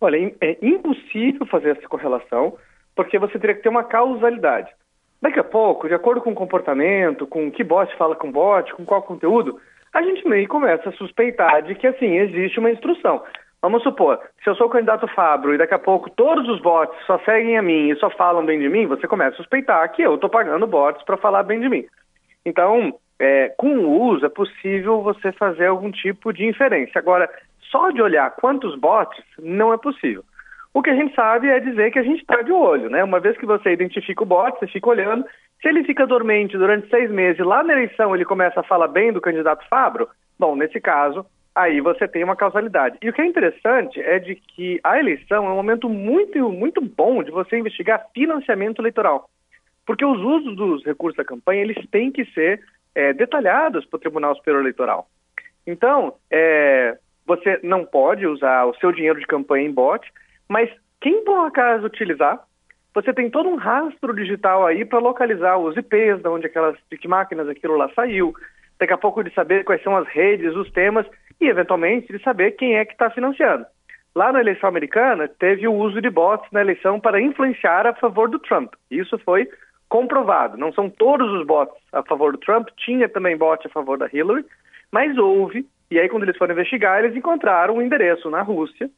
Olha, 0.01 0.34
é 0.39 0.58
impossível 0.62 1.46
fazer 1.46 1.77
essa 1.77 1.88
correlação, 1.88 2.58
porque 2.96 3.19
você 3.19 3.38
teria 3.38 3.55
que 3.55 3.63
ter 3.63 3.69
uma 3.69 3.84
causalidade. 3.84 4.69
Daqui 5.22 5.40
a 5.40 5.44
pouco, 5.44 5.88
de 5.88 5.94
acordo 5.94 6.22
com 6.22 6.32
o 6.32 6.36
comportamento, 6.36 7.28
com 7.28 7.52
que 7.52 7.64
bot 7.64 7.94
fala 7.98 8.16
com 8.16 8.32
bot, 8.32 8.74
com 8.74 8.86
qual 8.86 9.02
conteúdo, 9.02 9.60
a 9.94 10.02
gente 10.02 10.28
meio 10.28 10.48
começa 10.48 10.90
a 10.90 10.94
suspeitar 10.94 11.62
de 11.64 11.76
que, 11.76 11.88
assim, 11.88 12.18
existe 12.18 12.60
uma 12.60 12.72
instrução. 12.72 13.22
Vamos 13.62 13.84
supor, 13.84 14.20
se 14.42 14.50
eu 14.50 14.56
sou 14.56 14.68
o 14.68 14.70
candidato 14.70 15.06
Fabro 15.10 15.54
e 15.54 15.58
daqui 15.58 15.74
a 15.74 15.80
pouco 15.80 16.10
todos 16.10 16.48
os 16.48 16.62
bots 16.62 16.98
só 17.06 17.20
seguem 17.20 17.58
a 17.58 17.62
mim 17.62 17.90
e 17.90 17.96
só 17.98 18.10
falam 18.10 18.46
bem 18.46 18.58
de 18.58 18.70
mim, 18.70 18.86
você 18.86 19.06
começa 19.06 19.34
a 19.34 19.38
suspeitar 19.38 19.92
que 19.92 20.02
eu 20.02 20.16
estou 20.16 20.30
pagando 20.30 20.66
bots 20.66 21.04
para 21.04 21.18
falar 21.18 21.44
bem 21.44 21.60
de 21.60 21.68
mim. 21.68 21.86
Então, 22.46 22.94
é, 23.20 23.50
com 23.58 23.78
o 23.80 24.02
uso 24.02 24.26
é 24.26 24.30
possível 24.30 25.02
você 25.02 25.34
fazer 25.34 25.66
algum 25.66 25.92
tipo 25.92 26.32
de 26.32 26.46
inferência. 26.46 26.98
Agora, 27.00 27.30
só 27.70 27.90
de 27.90 28.02
olhar 28.02 28.34
quantos 28.38 28.76
bots 28.80 29.22
não 29.38 29.74
é 29.74 29.78
possível. 29.78 30.24
O 30.74 30.82
que 30.82 30.90
a 30.90 30.96
gente 30.96 31.16
sabe 31.16 31.48
é 31.48 31.60
dizer 31.60 31.92
que 31.92 32.00
a 32.00 32.04
gente 32.04 32.22
está 32.22 32.42
de 32.42 32.52
olho, 32.52 32.90
né? 32.90 33.04
Uma 33.04 33.20
vez 33.20 33.38
que 33.38 33.46
você 33.46 33.72
identifica 33.72 34.24
o 34.24 34.26
bot, 34.26 34.60
você 34.60 34.68
fica 34.68 34.90
olhando. 34.90 35.26
Se 35.62 35.68
ele 35.68 35.84
fica 35.84 36.06
dormente 36.06 36.58
durante 36.58 36.90
seis 36.90 37.10
meses, 37.10 37.44
lá 37.46 37.64
na 37.64 37.74
eleição 37.74 38.16
ele 38.16 38.24
começa 38.24 38.60
a 38.60 38.64
falar 38.64 38.88
bem 38.88 39.12
do 39.12 39.20
candidato 39.20 39.68
Fabro, 39.68 40.08
bom, 40.38 40.56
nesse 40.56 40.80
caso, 40.80 41.26
aí 41.56 41.82
você 41.82 42.08
tem 42.08 42.24
uma 42.24 42.36
causalidade. 42.36 42.98
E 43.02 43.10
o 43.10 43.14
que 43.14 43.22
é 43.22 43.26
interessante 43.26 44.00
é 44.00 44.20
de 44.20 44.36
que 44.36 44.80
a 44.84 45.00
eleição 45.00 45.46
é 45.46 45.50
um 45.50 45.56
momento 45.56 45.90
muito, 45.90 46.50
muito 46.50 46.82
bom 46.82 47.24
de 47.24 47.32
você 47.32 47.58
investigar 47.58 48.06
financiamento 48.14 48.80
eleitoral. 48.80 49.30
Porque 49.86 50.06
os 50.06 50.20
usos 50.20 50.56
dos 50.56 50.86
recursos 50.86 51.18
da 51.18 51.26
campanha, 51.26 51.62
eles 51.62 51.90
têm 51.90 52.12
que 52.12 52.24
ser 52.26 52.62
é, 52.94 53.12
detalhados 53.12 53.86
para 53.86 53.98
o 53.98 54.00
Tribunal 54.00 54.36
Superior 54.36 54.62
Eleitoral. 54.62 55.08
Então, 55.66 56.14
é, 56.32 56.98
você 57.26 57.60
não 57.64 57.84
pode 57.86 58.26
usar 58.26 58.66
o 58.66 58.76
seu 58.76 58.92
dinheiro 58.92 59.20
de 59.20 59.28
campanha 59.28 59.68
em 59.68 59.72
bot, 59.72 60.08
mas 60.50 60.70
quem 61.00 61.24
por 61.24 61.46
acaso 61.46 61.86
utilizar, 61.86 62.39
você 62.94 63.13
tem 63.13 63.29
todo 63.29 63.48
um 63.48 63.56
rastro 63.56 64.13
digital 64.13 64.65
aí 64.65 64.84
para 64.84 65.00
localizar 65.00 65.58
os 65.58 65.77
IPs, 65.77 66.22
de 66.22 66.27
onde 66.27 66.48
aquelas, 66.48 66.75
de 66.91 66.98
que 66.98 67.08
máquinas 67.08 67.48
aquilo 67.48 67.77
lá 67.77 67.89
saiu, 67.94 68.34
daqui 68.79 68.91
a 68.91 68.98
pouco 68.98 69.24
de 69.24 69.34
saber 69.34 69.63
quais 69.63 69.82
são 69.84 69.96
as 69.96 70.08
redes, 70.08 70.56
os 70.56 70.72
temas 70.72 71.06
e 71.39 71.48
eventualmente 71.48 72.12
de 72.12 72.22
saber 72.24 72.51
quem 72.51 72.77
é 72.77 72.86
que 72.86 72.94
está 72.94 73.10
financiando. 73.10 73.65
Lá 74.15 74.34
na 74.34 74.39
eleição 74.39 74.68
americana, 74.68 75.27
teve 75.27 75.68
o 75.68 75.74
uso 75.74 76.01
de 76.01 76.10
bots 76.10 76.50
na 76.51 76.62
eleição 76.62 77.00
para 77.00 77.22
influenciar 77.22 77.86
a 77.86 77.94
favor 77.94 78.27
do 78.27 78.39
Trump. 78.39 78.74
Isso 78.89 79.18
foi 79.20 79.48
comprovado. 79.88 80.58
Não 80.58 80.74
são 80.74 80.89
todos 80.89 81.32
os 81.32 81.46
bots 81.46 81.75
a 81.94 82.01
favor 82.03 82.32
do 82.32 82.39
Trump, 82.39 82.70
tinha 82.77 83.08
também 83.08 83.38
bot 83.38 83.65
a 83.65 83.70
favor 83.70 83.98
da 83.98 84.10
Hillary, 84.12 84.46
mas 84.91 85.18
houve, 85.18 85.65
e 85.91 86.00
aí 86.00 86.10
quando 86.10 86.24
eles 86.24 86.38
foram 86.38 86.53
investigar, 86.53 87.03
eles 87.03 87.15
encontraram 87.15 87.75
um 87.75 87.82
endereço 87.82 88.29
na 88.29 88.41
Rússia 88.41 88.89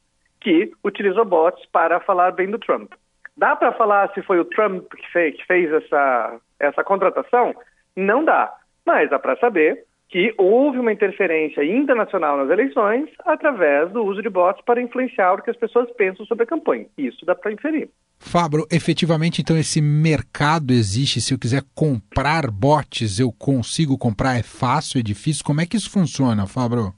que 0.42 0.72
utilizou 0.84 1.24
bots 1.24 1.64
para 1.72 2.00
falar 2.00 2.32
bem 2.32 2.50
do 2.50 2.58
Trump. 2.58 2.92
Dá 3.36 3.56
para 3.56 3.72
falar 3.72 4.12
se 4.12 4.22
foi 4.22 4.38
o 4.40 4.44
Trump 4.44 4.84
que 4.92 5.12
fez, 5.12 5.36
que 5.36 5.46
fez 5.46 5.72
essa, 5.72 6.40
essa 6.60 6.84
contratação? 6.84 7.54
Não 7.96 8.24
dá. 8.24 8.52
Mas 8.84 9.08
dá 9.08 9.18
para 9.18 9.36
saber 9.36 9.84
que 10.08 10.34
houve 10.36 10.78
uma 10.78 10.92
interferência 10.92 11.64
internacional 11.64 12.36
nas 12.36 12.50
eleições 12.50 13.08
através 13.24 13.90
do 13.92 14.04
uso 14.04 14.20
de 14.20 14.28
bots 14.28 14.62
para 14.66 14.82
influenciar 14.82 15.32
o 15.32 15.42
que 15.42 15.50
as 15.50 15.56
pessoas 15.56 15.90
pensam 15.92 16.26
sobre 16.26 16.44
a 16.44 16.46
campanha. 16.46 16.86
Isso 16.98 17.24
dá 17.24 17.34
para 17.34 17.52
inferir. 17.52 17.88
Fabro, 18.18 18.66
efetivamente, 18.70 19.40
então, 19.40 19.56
esse 19.56 19.80
mercado 19.80 20.72
existe. 20.72 21.20
Se 21.20 21.32
eu 21.32 21.38
quiser 21.38 21.62
comprar 21.74 22.50
bots, 22.50 23.18
eu 23.18 23.32
consigo 23.32 23.96
comprar? 23.96 24.38
É 24.38 24.42
fácil, 24.42 25.00
é 25.00 25.02
difícil? 25.02 25.44
Como 25.44 25.62
é 25.62 25.66
que 25.66 25.76
isso 25.76 25.90
funciona, 25.90 26.46
Fabro? 26.46 26.92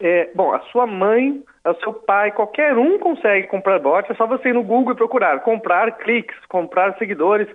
É, 0.00 0.30
bom, 0.34 0.52
a 0.52 0.60
sua 0.70 0.86
mãe, 0.86 1.42
o 1.64 1.74
seu 1.74 1.92
pai, 1.92 2.30
qualquer 2.30 2.76
um 2.76 2.98
consegue 2.98 3.48
comprar 3.48 3.78
bot, 3.80 4.10
é 4.10 4.14
só 4.14 4.26
você 4.26 4.50
ir 4.50 4.54
no 4.54 4.62
Google 4.62 4.92
e 4.92 4.96
procurar 4.96 5.40
comprar 5.40 5.90
cliques, 5.98 6.36
comprar 6.48 6.96
seguidores, 6.98 7.48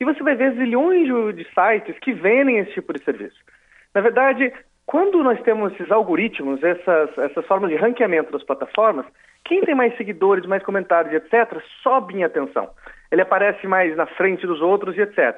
e 0.00 0.04
você 0.04 0.22
vai 0.22 0.36
ver 0.36 0.54
zilhões 0.54 1.08
de, 1.34 1.44
sites 1.52 1.98
que 1.98 2.12
vendem 2.12 2.58
esse 2.58 2.72
tipo 2.72 2.92
de 2.92 3.02
serviço. 3.02 3.36
Na 3.92 4.00
verdade, 4.00 4.52
quando 4.86 5.22
nós 5.24 5.40
temos 5.42 5.72
esses 5.72 5.90
algoritmos, 5.90 6.62
essas, 6.62 7.18
essas 7.18 7.44
formas 7.46 7.70
de 7.70 7.76
ranqueamento 7.76 8.30
das 8.30 8.44
plataformas, 8.44 9.06
quem 9.44 9.62
tem 9.62 9.74
mais 9.74 9.96
seguidores, 9.96 10.46
mais 10.46 10.62
comentários, 10.62 11.12
etc., 11.14 11.60
sobe 11.82 12.14
em 12.14 12.22
atenção. 12.22 12.70
Ele 13.10 13.22
aparece 13.22 13.66
mais 13.66 13.96
na 13.96 14.06
frente 14.06 14.46
dos 14.46 14.60
outros 14.60 14.96
e 14.96 15.00
etc. 15.00 15.36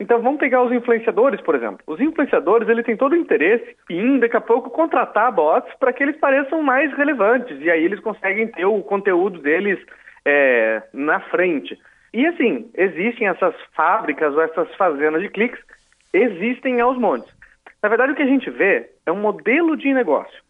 Então 0.00 0.22
vamos 0.22 0.38
pegar 0.38 0.62
os 0.62 0.72
influenciadores, 0.72 1.40
por 1.40 1.54
exemplo. 1.56 1.80
Os 1.86 2.00
influenciadores, 2.00 2.68
ele 2.68 2.84
tem 2.84 2.96
todo 2.96 3.12
o 3.12 3.16
interesse 3.16 3.76
em, 3.90 4.18
daqui 4.18 4.36
a 4.36 4.40
pouco, 4.40 4.70
contratar 4.70 5.32
bots 5.32 5.72
para 5.74 5.92
que 5.92 6.02
eles 6.02 6.16
pareçam 6.18 6.62
mais 6.62 6.92
relevantes. 6.94 7.60
E 7.60 7.70
aí 7.70 7.84
eles 7.84 8.00
conseguem 8.00 8.46
ter 8.46 8.64
o 8.64 8.80
conteúdo 8.82 9.40
deles 9.40 9.78
é, 10.24 10.82
na 10.92 11.18
frente. 11.20 11.76
E 12.14 12.26
assim, 12.26 12.70
existem 12.74 13.26
essas 13.26 13.54
fábricas 13.74 14.34
ou 14.34 14.40
essas 14.40 14.72
fazendas 14.76 15.20
de 15.20 15.28
cliques, 15.28 15.60
existem 16.12 16.80
aos 16.80 16.96
montes. 16.96 17.32
Na 17.82 17.88
verdade, 17.88 18.12
o 18.12 18.14
que 18.14 18.22
a 18.22 18.26
gente 18.26 18.48
vê 18.50 18.90
é 19.04 19.12
um 19.12 19.20
modelo 19.20 19.76
de 19.76 19.92
negócio. 19.92 20.42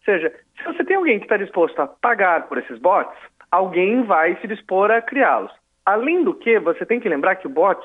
Ou 0.00 0.04
seja, 0.04 0.32
se 0.58 0.64
você 0.64 0.84
tem 0.84 0.96
alguém 0.96 1.18
que 1.18 1.24
está 1.24 1.36
disposto 1.36 1.78
a 1.80 1.86
pagar 1.86 2.46
por 2.46 2.58
esses 2.58 2.78
bots, 2.78 3.16
alguém 3.50 4.02
vai 4.04 4.36
se 4.36 4.46
dispor 4.46 4.90
a 4.90 5.00
criá-los. 5.00 5.52
Além 5.84 6.22
do 6.22 6.34
que, 6.34 6.58
você 6.58 6.86
tem 6.86 7.00
que 7.00 7.08
lembrar 7.08 7.36
que 7.36 7.46
o 7.46 7.50
bot 7.50 7.80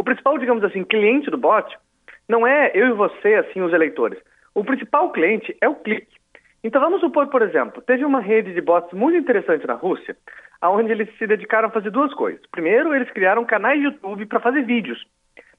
o 0.00 0.04
principal, 0.04 0.38
digamos 0.38 0.64
assim, 0.64 0.82
cliente 0.82 1.30
do 1.30 1.36
bot 1.36 1.78
não 2.26 2.46
é 2.46 2.70
eu 2.74 2.88
e 2.88 2.92
você, 2.92 3.34
assim, 3.34 3.60
os 3.60 3.70
eleitores. 3.70 4.18
O 4.54 4.64
principal 4.64 5.12
cliente 5.12 5.54
é 5.60 5.68
o 5.68 5.74
clique. 5.74 6.16
Então 6.64 6.80
vamos 6.80 7.02
supor, 7.02 7.26
por 7.26 7.42
exemplo, 7.42 7.82
teve 7.82 8.02
uma 8.02 8.18
rede 8.18 8.54
de 8.54 8.62
bots 8.62 8.90
muito 8.94 9.18
interessante 9.18 9.66
na 9.66 9.74
Rússia, 9.74 10.16
onde 10.62 10.90
eles 10.90 11.06
se 11.18 11.26
dedicaram 11.26 11.68
a 11.68 11.70
fazer 11.70 11.90
duas 11.90 12.14
coisas. 12.14 12.40
Primeiro, 12.50 12.94
eles 12.94 13.10
criaram 13.10 13.44
canais 13.44 13.78
de 13.78 13.84
YouTube 13.84 14.24
para 14.24 14.40
fazer 14.40 14.62
vídeos, 14.62 15.06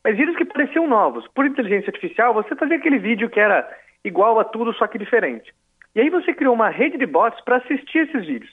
mas 0.03 0.17
vídeos 0.17 0.35
que 0.35 0.45
pareciam 0.45 0.87
novos. 0.87 1.27
Por 1.35 1.45
inteligência 1.45 1.91
artificial, 1.91 2.33
você 2.33 2.55
fazia 2.55 2.77
aquele 2.77 2.97
vídeo 2.97 3.29
que 3.29 3.39
era 3.39 3.69
igual 4.03 4.39
a 4.39 4.43
tudo, 4.43 4.73
só 4.73 4.87
que 4.87 4.97
diferente. 4.97 5.53
E 5.93 6.01
aí 6.01 6.09
você 6.09 6.33
criou 6.33 6.55
uma 6.55 6.69
rede 6.69 6.97
de 6.97 7.05
bots 7.05 7.39
para 7.41 7.57
assistir 7.57 8.09
esses 8.09 8.25
vídeos. 8.25 8.51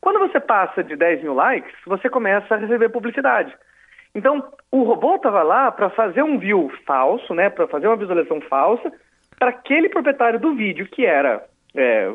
Quando 0.00 0.18
você 0.18 0.40
passa 0.40 0.82
de 0.82 0.96
10 0.96 1.22
mil 1.22 1.34
likes, 1.34 1.76
você 1.86 2.08
começa 2.10 2.56
a 2.56 2.58
receber 2.58 2.88
publicidade. 2.88 3.56
Então, 4.18 4.42
o 4.72 4.82
robô 4.82 5.14
estava 5.14 5.44
lá 5.44 5.70
para 5.70 5.90
fazer 5.90 6.24
um 6.24 6.40
view 6.40 6.68
falso, 6.84 7.32
né, 7.34 7.48
para 7.48 7.68
fazer 7.68 7.86
uma 7.86 7.96
visualização 7.96 8.40
falsa, 8.40 8.92
para 9.38 9.50
aquele 9.50 9.88
proprietário 9.88 10.40
do 10.40 10.56
vídeo 10.56 10.88
que 10.88 11.06
era 11.06 11.44
é, 11.72 12.12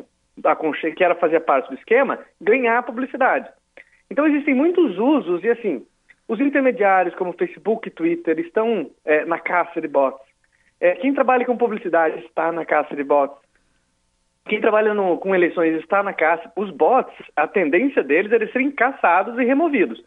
que 0.97 1.01
era 1.01 1.15
fazer 1.15 1.39
parte 1.39 1.69
do 1.69 1.75
esquema 1.75 2.19
ganhar 2.41 2.83
publicidade. 2.83 3.49
Então 4.11 4.27
existem 4.27 4.53
muitos 4.53 4.97
usos 4.97 5.41
e 5.45 5.49
assim 5.49 5.85
os 6.27 6.41
intermediários 6.41 7.15
como 7.15 7.31
Facebook 7.31 7.87
e 7.87 7.91
Twitter 7.91 8.37
estão 8.39 8.91
é, 9.05 9.23
na 9.23 9.39
caça 9.39 9.79
de 9.79 9.87
bots. 9.87 10.27
É, 10.81 10.95
quem 10.95 11.13
trabalha 11.13 11.45
com 11.45 11.55
publicidade 11.55 12.19
está 12.25 12.51
na 12.51 12.65
caça 12.65 12.93
de 12.93 13.03
bots. 13.05 13.37
Quem 14.45 14.59
trabalha 14.59 14.93
no, 14.93 15.17
com 15.19 15.33
eleições 15.33 15.79
está 15.79 16.03
na 16.03 16.11
caça. 16.11 16.51
Os 16.57 16.69
bots, 16.69 17.15
a 17.33 17.47
tendência 17.47 18.03
deles 18.03 18.29
é 18.33 18.47
serem 18.47 18.71
caçados 18.71 19.39
e 19.39 19.45
removidos. 19.45 20.03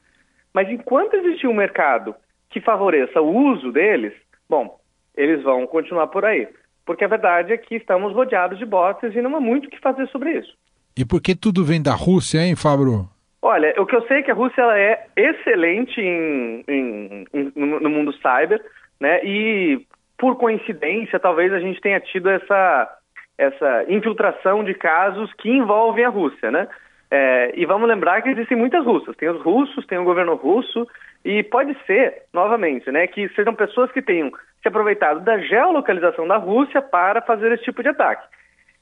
Mas 0.57 0.71
enquanto 0.71 1.13
existir 1.13 1.47
um 1.47 1.53
mercado 1.53 2.15
que 2.49 2.63
favoreça 2.63 3.21
o 3.21 3.29
uso 3.29 3.71
deles, 3.71 4.15
bom, 4.49 4.81
eles 5.15 5.43
vão 5.43 5.67
continuar 5.67 6.07
por 6.07 6.25
aí. 6.25 6.49
Porque 6.87 7.05
a 7.05 7.09
verdade 7.09 7.53
é 7.53 7.59
que 7.59 7.75
estamos 7.75 8.15
rodeados 8.15 8.59
de 8.59 8.65
bots 8.65 9.15
e 9.15 9.21
não 9.21 9.37
há 9.37 9.41
muito 9.41 9.67
o 9.67 9.71
que 9.71 9.79
fazer 9.79 10.09
sobre 10.09 10.31
isso. 10.39 10.57
E 10.97 11.05
por 11.05 11.21
que 11.21 11.35
tudo 11.35 11.63
vem 11.63 11.83
da 11.83 11.93
Rússia, 11.93 12.39
hein, 12.39 12.57
Fabro? 12.57 13.07
Olha, 13.43 13.75
o 13.77 13.85
que 13.85 13.97
eu 13.97 14.07
sei 14.07 14.21
é 14.21 14.23
que 14.23 14.31
a 14.31 14.35
Rússia 14.35 14.63
ela 14.63 14.79
é 14.79 15.07
excelente 15.15 16.01
em, 16.01 16.65
em, 16.67 17.27
em, 17.35 17.53
no 17.55 17.91
mundo 17.91 18.15
cyber, 18.15 18.65
né? 18.99 19.23
E 19.23 19.85
por 20.17 20.37
coincidência, 20.37 21.21
talvez 21.21 21.53
a 21.53 21.61
gente 21.61 21.83
tenha 21.83 22.01
tido 22.01 22.31
essa, 22.31 22.99
essa 23.37 23.85
infiltração 23.91 24.65
de 24.65 24.73
casos 24.73 25.31
que 25.35 25.51
envolvem 25.51 26.07
a 26.07 26.09
Rússia, 26.09 26.51
né? 26.51 26.67
É, 27.11 27.53
e 27.55 27.65
vamos 27.65 27.89
lembrar 27.89 28.21
que 28.23 28.31
existem 28.31 28.57
muitas 28.57 28.85
russas. 28.85 29.17
Tem 29.17 29.29
os 29.29 29.41
russos, 29.43 29.87
tem 29.87 29.99
o 29.99 30.05
governo 30.05 30.35
russo, 30.35 30.87
e 31.25 31.43
pode 31.43 31.77
ser, 31.87 32.23
novamente, 32.33 32.91
né, 32.91 33.07
que 33.07 33.29
sejam 33.31 33.55
pessoas 33.55 33.91
que 33.93 34.03
tenham 34.03 34.31
se 34.63 34.69
aproveitado 34.69 35.21
da 35.21 35.39
geolocalização 35.39 36.27
da 36.27 36.37
Rússia 36.37 36.83
para 36.83 37.21
fazer 37.23 37.53
esse 37.53 37.65
tipo 37.65 37.83
de 37.83 37.89
ataque. 37.89 38.27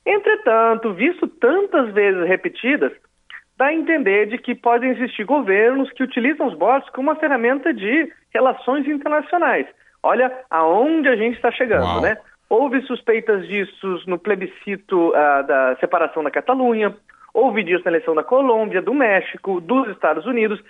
Entretanto, 0.07 0.93
visto 0.93 1.27
tantas 1.27 1.93
vezes 1.93 2.27
repetidas, 2.27 2.93
dá 3.57 3.67
a 3.67 3.75
entender 3.75 4.27
de 4.27 4.39
que 4.39 4.55
podem 4.55 4.91
existir 4.91 5.25
governos 5.25 5.91
que 5.93 6.03
utilizam 6.03 6.47
os 6.47 6.55
bots 6.55 6.89
como 6.91 7.11
uma 7.11 7.17
ferramenta 7.17 7.73
de 7.73 8.13
relações 8.33 8.87
internacionais. 8.87 9.67
Olha 10.03 10.31
aonde 10.51 11.09
a 11.09 11.17
gente 11.17 11.37
está 11.37 11.51
chegando, 11.51 11.85
Uau. 11.85 12.01
né? 12.03 12.19
Houve 12.51 12.83
suspeitas 12.83 13.47
disso 13.49 14.03
no 14.07 14.19
plebiscito 14.19 15.09
uh, 15.11 15.47
da 15.47 15.77
separação 15.81 16.23
da 16.23 16.31
Catalunha, 16.31 16.95
houve 17.35 17.65
disso 17.65 17.85
na 17.85 17.91
eleição 17.91 18.15
da 18.15 18.23
Colômbia, 18.23 18.81
do 18.81 18.95
México, 18.95 19.61
dos 19.61 19.89
Estados 19.89 20.25
Unidos. 20.25 20.63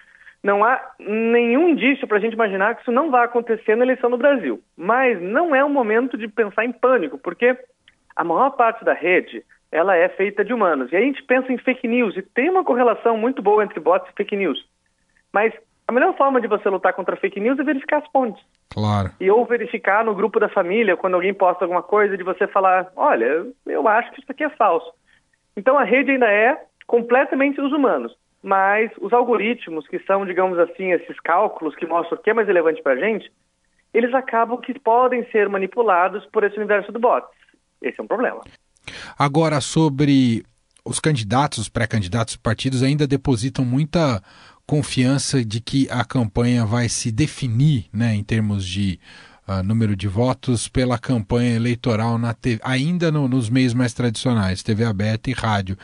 Não 0.43 0.65
há 0.65 0.81
nenhum 0.99 1.69
indício 1.69 2.09
para 2.09 2.17
a 2.17 2.21
gente 2.21 2.33
imaginar 2.33 2.75
que 2.75 2.83
isso 2.83 2.93
não 2.93 3.11
vai 3.11 3.25
acontecer 3.25 3.77
na 3.77 3.85
eleição 3.85 4.11
do 4.11 4.19
Brasil. 4.19 4.61
Mas 4.77 5.21
não 5.21 5.55
é 5.55 5.63
o 5.63 5.71
momento 5.71 6.17
de 6.17 6.27
pensar 6.27 6.65
em 6.65 6.73
pânico, 6.73 7.19
porque 7.19 7.57
a 8.17 8.25
maior 8.25 8.51
parte 8.51 8.85
da 8.85 8.95
rede 8.95 9.45
ela 9.71 9.97
é 9.97 10.09
feita 10.09 10.45
de 10.45 10.55
humanos. 10.55 10.91
E 10.93 10.97
a 10.97 11.01
gente 11.01 11.23
pensa 11.23 11.53
em 11.53 11.59
fake 11.59 11.87
news, 11.87 12.17
e 12.17 12.23
tem 12.23 12.49
uma 12.49 12.65
correlação 12.65 13.17
muito 13.19 13.43
boa 13.43 13.63
entre 13.65 13.81
bots 13.81 14.09
e 14.11 14.17
fake 14.17 14.37
news. 14.37 14.65
Mas 15.33 15.53
a 15.87 15.93
melhor 15.93 16.17
forma 16.17 16.41
de 16.41 16.47
você 16.47 16.69
lutar 16.69 16.93
contra 16.93 17.17
fake 17.17 17.41
news 17.41 17.59
é 17.59 17.65
verificar 17.65 17.99
as 17.99 18.09
fontes. 18.09 18.43
Claro. 18.73 19.11
E 19.21 19.31
ou 19.31 19.45
verificar 19.45 20.05
no 20.05 20.15
grupo 20.15 20.39
da 20.39 20.49
família, 20.49 20.97
quando 20.97 21.15
alguém 21.15 21.35
posta 21.35 21.65
alguma 21.65 21.83
coisa, 21.83 22.17
de 22.17 22.23
você 22.23 22.47
falar, 22.47 22.87
olha, 22.97 23.47
eu 23.67 23.89
acho 23.89 24.13
que 24.13 24.21
isso 24.21 24.31
aqui 24.31 24.45
é 24.45 24.51
falso. 24.51 24.91
Então 25.57 25.79
a 25.79 25.85
rede 25.85 26.13
ainda 26.13 26.27
é 26.27 26.61
completamente 26.87 27.61
dos 27.61 27.73
humanos, 27.73 28.13
mas 28.43 28.91
os 29.01 29.13
algoritmos, 29.13 29.87
que 29.89 29.99
são, 30.01 30.27
digamos 30.27 30.59
assim, 30.59 30.93
esses 30.93 31.19
cálculos 31.21 31.75
que 31.77 31.87
mostram 31.87 32.19
o 32.19 32.23
que 32.23 32.31
é 32.31 32.35
mais 32.35 32.47
relevante 32.47 32.83
para 32.83 32.93
a 32.93 32.97
gente, 32.97 33.31
eles 33.93 34.13
acabam 34.13 34.61
que 34.61 34.79
podem 34.79 35.25
ser 35.31 35.49
manipulados 35.49 36.27
por 36.27 36.45
esse 36.45 36.57
universo 36.57 36.91
do 36.91 36.99
bot. 36.99 37.27
Esse 37.81 38.01
é 38.01 38.03
um 38.03 38.07
problema. 38.07 38.43
Agora, 39.19 39.61
sobre 39.61 40.45
os 40.85 41.01
candidatos, 41.01 41.59
os 41.59 41.69
pré-candidatos, 41.69 42.35
os 42.35 42.41
partidos 42.41 42.83
ainda 42.83 43.07
depositam 43.07 43.65
muita 43.65 44.23
confiança 44.67 45.45
de 45.45 45.61
que 45.61 45.89
a 45.91 46.05
campanha 46.05 46.67
vai 46.67 46.89
se 46.89 47.13
definir, 47.13 47.87
né, 47.93 48.15
em 48.15 48.25
termos 48.25 48.67
de 48.67 48.99
uh, 49.49 49.63
número 49.63 49.97
de 49.97 50.09
votos, 50.09 50.69
pela 50.69 50.99
campanha 50.99 51.57
eleitoral 51.57 52.19
na 52.19 52.35
TV, 52.35 52.61
ainda 52.65 53.11
no, 53.11 53.29
nos 53.29 53.49
meios 53.49 53.75
mais 53.75 53.93
tradicionais, 53.93 54.63
TV 54.63 54.85
aberta 54.85 55.31
e 55.31 55.33
rádio. 55.33 55.77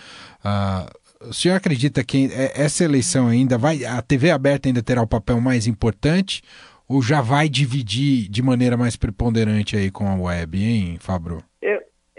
Uh, 0.45 1.29
o 1.29 1.35
senhor 1.35 1.55
acredita 1.55 2.02
que 2.02 2.31
essa 2.55 2.83
eleição 2.85 3.29
ainda 3.29 3.59
vai, 3.59 3.85
a 3.85 4.00
TV 4.00 4.31
aberta 4.31 4.69
ainda 4.69 4.83
terá 4.83 5.02
o 5.02 5.07
papel 5.07 5.38
mais 5.40 5.67
importante 5.67 6.43
ou 6.88 7.02
já 7.02 7.21
vai 7.21 7.49
dividir 7.49 8.29
de 8.29 8.43
maneira 8.43 8.76
mais 8.76 8.97
preponderante 8.97 9.76
aí 9.76 9.90
com 9.90 10.09
a 10.09 10.17
web, 10.17 10.59
hein, 10.59 10.97
Fabro? 10.99 11.43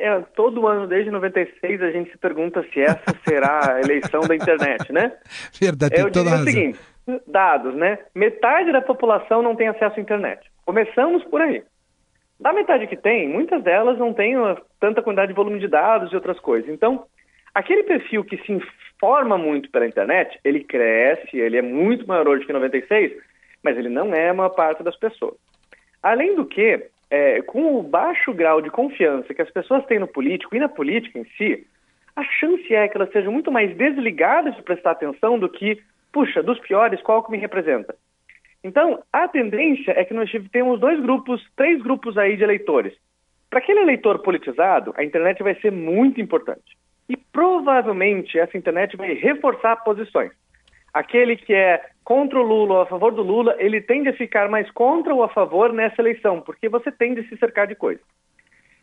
É, 0.01 0.19
todo 0.35 0.67
ano, 0.67 0.87
desde 0.87 1.11
96, 1.11 1.81
a 1.81 1.91
gente 1.91 2.11
se 2.11 2.17
pergunta 2.17 2.65
se 2.73 2.81
essa 2.81 3.15
será 3.27 3.75
a 3.75 3.81
eleição 3.81 4.21
da 4.21 4.35
internet, 4.35 4.91
né? 4.91 5.11
Verdade, 5.61 5.95
Eu 5.95 6.09
diria 6.09 6.35
o 6.35 6.43
seguinte, 6.43 6.79
dados, 7.27 7.75
né? 7.75 7.99
Metade 8.15 8.71
da 8.71 8.81
população 8.81 9.43
não 9.43 9.55
tem 9.55 9.67
acesso 9.67 9.99
à 9.99 10.01
internet. 10.01 10.50
Começamos 10.71 11.21
por 11.25 11.41
aí. 11.41 11.61
Da 12.39 12.53
metade 12.53 12.87
que 12.87 12.95
tem, 12.95 13.27
muitas 13.27 13.61
delas 13.61 13.97
não 13.97 14.13
têm 14.13 14.35
tanta 14.79 15.01
quantidade 15.01 15.27
de 15.27 15.35
volume 15.35 15.59
de 15.59 15.67
dados 15.67 16.09
e 16.09 16.15
outras 16.15 16.39
coisas. 16.39 16.69
Então, 16.69 17.03
aquele 17.53 17.83
perfil 17.83 18.23
que 18.23 18.37
se 18.37 18.53
informa 18.53 19.37
muito 19.37 19.69
pela 19.69 19.85
internet, 19.85 20.39
ele 20.45 20.63
cresce, 20.63 21.37
ele 21.37 21.57
é 21.57 21.61
muito 21.61 22.07
maior 22.07 22.25
hoje 22.25 22.45
que 22.45 22.53
96, 22.53 23.11
mas 23.61 23.77
ele 23.77 23.89
não 23.89 24.13
é 24.13 24.29
a 24.29 24.33
maior 24.33 24.51
parte 24.51 24.81
das 24.81 24.95
pessoas. 24.95 25.35
Além 26.01 26.37
do 26.37 26.45
que, 26.45 26.85
é, 27.09 27.41
com 27.41 27.77
o 27.77 27.83
baixo 27.83 28.33
grau 28.33 28.61
de 28.61 28.69
confiança 28.69 29.33
que 29.33 29.41
as 29.41 29.51
pessoas 29.51 29.85
têm 29.87 29.99
no 29.99 30.07
político 30.07 30.55
e 30.55 30.59
na 30.59 30.69
política 30.69 31.19
em 31.19 31.25
si, 31.37 31.67
a 32.15 32.23
chance 32.23 32.73
é 32.73 32.87
que 32.87 32.95
elas 32.95 33.11
sejam 33.11 33.33
muito 33.33 33.51
mais 33.51 33.75
desligadas 33.75 34.55
de 34.55 34.63
prestar 34.63 34.91
atenção 34.91 35.37
do 35.37 35.49
que, 35.49 35.83
puxa, 36.13 36.41
dos 36.41 36.57
piores, 36.59 37.01
qual 37.01 37.21
que 37.25 37.31
me 37.31 37.37
representa? 37.37 37.93
Então, 38.63 39.01
a 39.11 39.27
tendência 39.27 39.91
é 39.91 40.05
que 40.05 40.13
nós 40.13 40.31
temos 40.51 40.79
dois 40.79 40.99
grupos, 40.99 41.43
três 41.55 41.81
grupos 41.81 42.17
aí 42.17 42.37
de 42.37 42.43
eleitores. 42.43 42.93
Para 43.49 43.59
aquele 43.59 43.81
eleitor 43.81 44.19
politizado, 44.19 44.93
a 44.95 45.03
internet 45.03 45.41
vai 45.41 45.55
ser 45.55 45.71
muito 45.71 46.21
importante. 46.21 46.77
E 47.09 47.17
provavelmente 47.17 48.39
essa 48.39 48.57
internet 48.57 48.95
vai 48.95 49.13
reforçar 49.13 49.77
posições. 49.77 50.31
Aquele 50.93 51.35
que 51.35 51.53
é 51.53 51.81
contra 52.03 52.39
o 52.39 52.43
Lula 52.43 52.75
ou 52.75 52.81
a 52.81 52.85
favor 52.85 53.11
do 53.11 53.23
Lula, 53.23 53.55
ele 53.59 53.81
tende 53.81 54.09
a 54.09 54.13
ficar 54.13 54.49
mais 54.49 54.69
contra 54.71 55.13
ou 55.13 55.23
a 55.23 55.29
favor 55.29 55.73
nessa 55.73 56.01
eleição, 56.01 56.41
porque 56.41 56.69
você 56.69 56.91
tende 56.91 57.21
a 57.21 57.23
se 57.23 57.37
cercar 57.37 57.67
de 57.67 57.75
coisas. 57.75 58.03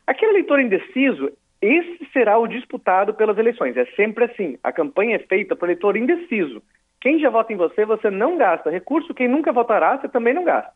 Aquele 0.06 0.32
eleitor 0.32 0.60
indeciso, 0.60 1.30
esse 1.60 2.06
será 2.12 2.38
o 2.38 2.46
disputado 2.46 3.14
pelas 3.14 3.36
eleições. 3.36 3.76
É 3.76 3.84
sempre 3.96 4.24
assim. 4.24 4.58
A 4.62 4.72
campanha 4.72 5.16
é 5.16 5.20
feita 5.20 5.54
para 5.54 5.66
o 5.66 5.68
eleitor 5.68 5.96
indeciso. 5.96 6.62
Quem 7.00 7.18
já 7.18 7.30
vota 7.30 7.52
em 7.52 7.56
você, 7.56 7.84
você 7.84 8.10
não 8.10 8.36
gasta 8.36 8.70
recurso. 8.70 9.14
Quem 9.14 9.28
nunca 9.28 9.52
votará, 9.52 9.96
você 9.96 10.08
também 10.08 10.34
não 10.34 10.44
gasta. 10.44 10.72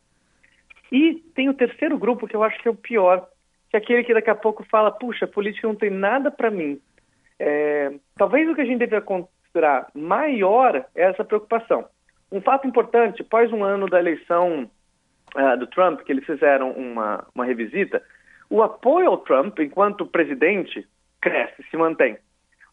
E 0.91 1.15
tem 1.35 1.49
o 1.49 1.53
terceiro 1.53 1.97
grupo 1.97 2.27
que 2.27 2.35
eu 2.35 2.43
acho 2.43 2.61
que 2.61 2.67
é 2.67 2.71
o 2.71 2.75
pior, 2.75 3.27
que 3.69 3.75
é 3.75 3.79
aquele 3.79 4.03
que 4.03 4.13
daqui 4.13 4.29
a 4.29 4.35
pouco 4.35 4.63
fala: 4.63 4.91
puxa, 4.91 5.27
política 5.27 5.67
não 5.67 5.75
tem 5.75 5.89
nada 5.89 6.31
para 6.31 6.51
mim. 6.51 6.79
É, 7.39 7.91
talvez 8.15 8.47
o 8.47 8.55
que 8.55 8.61
a 8.61 8.65
gente 8.65 8.79
deve 8.79 9.01
considerar 9.01 9.89
maior 9.93 10.85
é 10.95 11.03
essa 11.03 11.25
preocupação. 11.25 11.85
Um 12.31 12.41
fato 12.41 12.67
importante, 12.67 13.21
após 13.21 13.51
um 13.51 13.63
ano 13.63 13.87
da 13.87 13.99
eleição 13.99 14.69
uh, 15.35 15.57
do 15.57 15.67
Trump, 15.67 16.01
que 16.01 16.11
eles 16.11 16.25
fizeram 16.25 16.71
uma, 16.71 17.27
uma 17.35 17.45
revisita, 17.45 18.01
o 18.49 18.61
apoio 18.63 19.09
ao 19.09 19.17
Trump, 19.17 19.59
enquanto 19.59 20.05
presidente, 20.05 20.87
cresce, 21.21 21.63
se 21.69 21.77
mantém. 21.77 22.17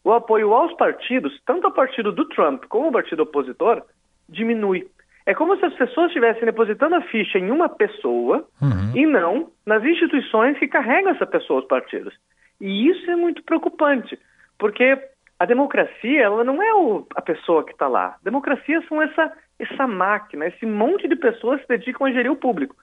O 0.03 0.11
apoio 0.11 0.53
aos 0.53 0.73
partidos, 0.73 1.39
tanto 1.45 1.67
ao 1.67 1.73
partido 1.73 2.11
do 2.11 2.27
Trump 2.29 2.63
como 2.67 2.87
ao 2.87 2.91
partido 2.91 3.23
opositor, 3.23 3.83
diminui. 4.27 4.87
É 5.25 5.33
como 5.33 5.55
se 5.57 5.65
as 5.65 5.73
pessoas 5.75 6.07
estivessem 6.07 6.45
depositando 6.45 6.95
a 6.95 7.01
ficha 7.01 7.37
em 7.37 7.51
uma 7.51 7.69
pessoa 7.69 8.45
uhum. 8.61 8.95
e 8.95 9.05
não 9.05 9.51
nas 9.65 9.83
instituições 9.83 10.57
que 10.57 10.67
carregam 10.67 11.11
essa 11.11 11.27
pessoa, 11.27 11.61
os 11.61 11.67
partidos. 11.67 12.13
E 12.59 12.89
isso 12.89 13.09
é 13.09 13.15
muito 13.15 13.43
preocupante, 13.43 14.17
porque 14.57 14.97
a 15.39 15.45
democracia 15.45 16.21
ela 16.21 16.43
não 16.43 16.61
é 16.61 16.73
o, 16.73 17.05
a 17.15 17.21
pessoa 17.21 17.63
que 17.63 17.71
está 17.71 17.87
lá. 17.87 18.15
Democracia 18.23 18.81
são 18.87 19.01
essa, 19.01 19.31
essa 19.59 19.87
máquina, 19.87 20.47
esse 20.47 20.65
monte 20.65 21.07
de 21.07 21.15
pessoas 21.15 21.59
que 21.61 21.67
se 21.67 21.77
dedicam 21.77 22.07
a 22.07 22.11
gerir 22.11 22.31
o 22.31 22.35
público. 22.35 22.75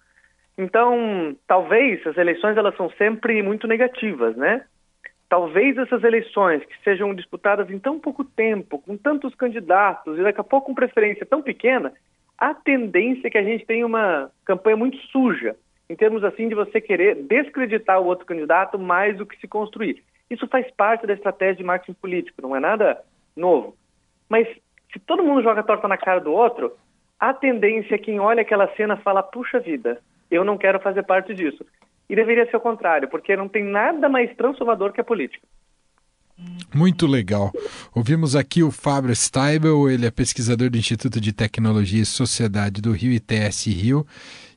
Então, 0.57 1.37
talvez 1.47 2.05
as 2.05 2.17
eleições 2.17 2.57
elas 2.57 2.77
são 2.77 2.91
sempre 2.99 3.41
muito 3.45 3.69
negativas, 3.69 4.37
né? 4.37 4.65
Talvez 5.29 5.77
essas 5.77 6.03
eleições 6.05 6.65
que 6.65 6.83
sejam 6.83 7.15
disputadas 7.15 7.71
em 7.71 7.79
tão 7.79 8.01
pouco 8.01 8.25
tempo, 8.25 8.79
com 8.79 8.97
tantos 8.97 9.35
candidatos 9.35 10.19
e 10.19 10.23
daqui 10.23 10.41
a 10.41 10.45
pouco 10.45 10.69
com 10.69 10.75
preferência 10.75 11.27
tão 11.27 11.43
pequena, 11.43 11.93
a 12.39 12.55
tendência 12.55 13.27
é 13.27 13.31
que 13.31 13.39
a 13.39 13.43
gente 13.43 13.67
tenha 13.67 13.85
uma 13.87 14.31
campanha 14.45 14.77
muito 14.77 14.97
suja, 15.09 15.57
em 15.91 15.97
termos 15.97 16.25
assim 16.25 16.49
de 16.49 16.55
você 16.55 16.81
querer 16.81 17.17
descreditar 17.17 18.01
o 18.01 18.07
outro 18.07 18.25
candidato 18.25 18.79
mais 18.79 19.17
do 19.17 19.27
que 19.27 19.39
se 19.39 19.49
construir. 19.49 20.03
Isso 20.31 20.47
faz 20.47 20.71
parte 20.71 21.07
da 21.07 21.15
estratégia 21.15 21.57
de 21.57 21.65
marketing 21.65 21.95
político, 21.95 22.43
não 22.43 22.55
é 22.55 22.61
nada 22.61 23.03
novo. 23.37 23.75
Mas 24.29 24.47
se 24.93 24.99
todo 24.99 25.25
mundo 25.25 25.43
joga 25.43 25.63
torta 25.63 25.89
na 25.89 25.97
cara 25.97 26.21
do 26.21 26.33
outro, 26.33 26.73
a 27.19 27.35
tendência 27.35 27.95
é 27.95 27.99
quem 27.99 28.21
olha 28.21 28.43
aquela 28.43 28.69
cena 28.77 28.97
fala: 28.97 29.23
puxa 29.23 29.59
vida, 29.59 30.01
eu 30.31 30.45
não 30.45 30.59
quero 30.59 30.79
fazer 30.81 31.03
parte 31.03 31.35
disso. 31.35 31.65
E 32.09 32.17
deveria 32.17 32.51
ser 32.51 32.57
o 32.57 32.61
contrário, 32.61 33.09
porque 33.09 33.37
não 33.37 33.49
tem 33.49 33.65
nada 33.65 34.09
mais 34.09 34.35
transformador 34.37 34.93
que 34.93 35.01
a 35.01 35.05
política. 35.05 35.47
Muito 36.75 37.07
legal. 37.07 37.53
Ouvimos 37.95 38.37
aqui 38.37 38.63
o 38.63 38.71
Fábio 38.71 39.15
Steibel, 39.15 39.91
ele 39.91 40.07
é 40.07 40.11
pesquisador 40.11 40.71
do 40.71 40.79
Instituto 40.79 41.21
de 41.21 41.33
Tecnologia 41.33 42.03
e 42.03 42.07
Sociedade 42.07 42.81
do 42.81 42.93
Rio 42.93 43.13
ITS 43.13 43.67
Rio. 43.67 44.07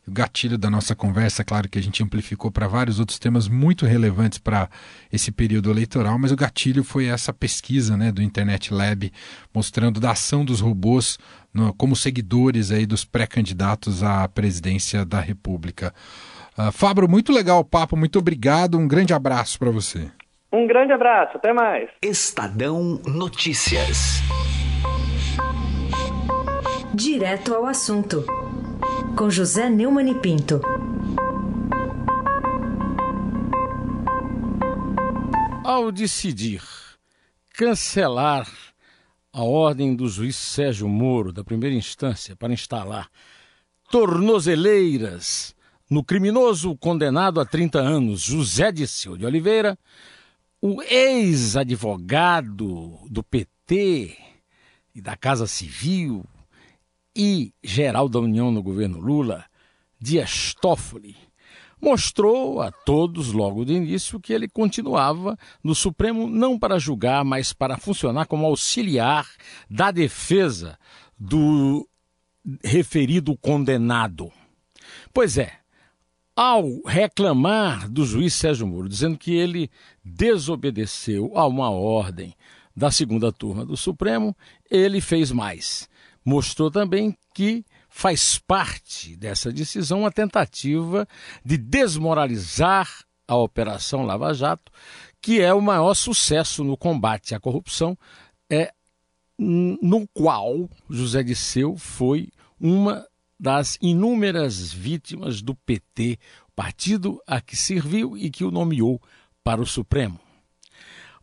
O 0.07 0.11
gatilho 0.11 0.57
da 0.57 0.69
nossa 0.69 0.95
conversa, 0.95 1.43
claro 1.43 1.69
que 1.69 1.77
a 1.77 1.81
gente 1.81 2.03
amplificou 2.03 2.51
para 2.51 2.67
vários 2.67 2.99
outros 2.99 3.19
temas 3.19 3.47
muito 3.47 3.85
relevantes 3.85 4.39
para 4.39 4.67
esse 5.11 5.31
período 5.31 5.69
eleitoral, 5.69 6.17
mas 6.17 6.31
o 6.31 6.35
gatilho 6.35 6.83
foi 6.83 7.05
essa 7.05 7.31
pesquisa 7.31 7.95
né, 7.95 8.11
do 8.11 8.21
Internet 8.21 8.73
Lab 8.73 9.11
mostrando 9.53 9.99
da 9.99 10.11
ação 10.11 10.43
dos 10.43 10.59
robôs 10.59 11.19
no, 11.53 11.71
como 11.73 11.95
seguidores 11.95 12.71
aí 12.71 12.85
dos 12.85 13.05
pré-candidatos 13.05 14.03
à 14.03 14.27
presidência 14.27 15.05
da 15.05 15.19
República. 15.19 15.93
Uh, 16.57 16.71
Fábio, 16.71 17.07
muito 17.07 17.31
legal 17.31 17.59
o 17.59 17.65
papo, 17.65 17.95
muito 17.95 18.19
obrigado, 18.19 18.77
um 18.77 18.87
grande 18.87 19.13
abraço 19.13 19.57
para 19.57 19.71
você. 19.71 20.11
Um 20.51 20.67
grande 20.67 20.91
abraço, 20.91 21.37
até 21.37 21.53
mais. 21.53 21.89
Estadão 22.01 22.99
Notícias. 23.05 24.21
Direto 26.93 27.55
ao 27.55 27.65
assunto, 27.65 28.25
com 29.17 29.29
José 29.29 29.69
Neumann 29.69 30.11
e 30.11 30.15
Pinto. 30.15 30.59
Ao 35.63 35.89
decidir 35.89 36.61
cancelar 37.53 38.45
a 39.31 39.43
ordem 39.43 39.95
do 39.95 40.09
juiz 40.09 40.35
Sérgio 40.35 40.89
Moro, 40.89 41.31
da 41.31 41.45
primeira 41.45 41.75
instância, 41.75 42.35
para 42.35 42.51
instalar 42.51 43.07
tornozeleiras 43.89 45.55
no 45.91 46.03
criminoso 46.05 46.75
condenado 46.77 47.41
a 47.41 47.45
30 47.45 47.77
anos 47.77 48.21
José 48.21 48.71
Disseu 48.71 49.17
de 49.17 49.25
Oliveira, 49.25 49.77
o 50.61 50.81
ex-advogado 50.81 52.97
do 53.09 53.21
PT 53.21 54.17
e 54.95 55.01
da 55.01 55.17
Casa 55.17 55.45
Civil 55.45 56.23
e 57.13 57.53
geral 57.61 58.07
da 58.07 58.19
União 58.19 58.53
no 58.53 58.63
governo 58.63 59.01
Lula, 59.01 59.43
Dias 59.99 60.55
Toffoli, 60.61 61.17
mostrou 61.81 62.61
a 62.61 62.71
todos 62.71 63.33
logo 63.33 63.65
de 63.65 63.73
início 63.73 64.17
que 64.17 64.31
ele 64.31 64.47
continuava 64.47 65.37
no 65.61 65.75
Supremo 65.75 66.25
não 66.25 66.57
para 66.57 66.79
julgar, 66.79 67.25
mas 67.25 67.51
para 67.51 67.77
funcionar 67.77 68.27
como 68.27 68.45
auxiliar 68.45 69.27
da 69.69 69.91
defesa 69.91 70.79
do 71.19 71.85
referido 72.63 73.37
condenado. 73.37 74.31
Pois 75.13 75.37
é, 75.37 75.60
ao 76.35 76.81
reclamar 76.85 77.89
do 77.89 78.05
juiz 78.05 78.33
Sérgio 78.33 78.67
Moro, 78.67 78.87
dizendo 78.87 79.17
que 79.17 79.33
ele 79.33 79.69
desobedeceu 80.03 81.31
a 81.35 81.45
uma 81.45 81.69
ordem 81.69 82.35
da 82.75 82.89
segunda 82.89 83.31
turma 83.31 83.65
do 83.65 83.75
Supremo, 83.75 84.35
ele 84.69 85.01
fez 85.01 85.31
mais. 85.31 85.89
Mostrou 86.23 86.71
também 86.71 87.17
que 87.33 87.65
faz 87.89 88.39
parte 88.39 89.15
dessa 89.17 89.51
decisão 89.51 90.05
a 90.05 90.11
tentativa 90.11 91.07
de 91.43 91.57
desmoralizar 91.57 92.89
a 93.27 93.35
Operação 93.35 94.03
Lava 94.03 94.33
Jato, 94.33 94.71
que 95.21 95.41
é 95.41 95.53
o 95.53 95.61
maior 95.61 95.93
sucesso 95.93 96.63
no 96.63 96.77
combate 96.77 97.35
à 97.35 97.39
corrupção, 97.39 97.97
é 98.49 98.73
no 99.37 100.07
qual 100.13 100.69
José 100.89 101.23
Disseu 101.23 101.75
foi 101.75 102.29
uma 102.59 103.05
das 103.41 103.75
inúmeras 103.81 104.71
vítimas 104.71 105.41
do 105.41 105.55
PT, 105.55 106.19
partido 106.55 107.19
a 107.25 107.41
que 107.41 107.55
serviu 107.55 108.15
e 108.15 108.29
que 108.29 108.45
o 108.45 108.51
nomeou 108.51 109.01
para 109.43 109.59
o 109.59 109.65
Supremo. 109.65 110.19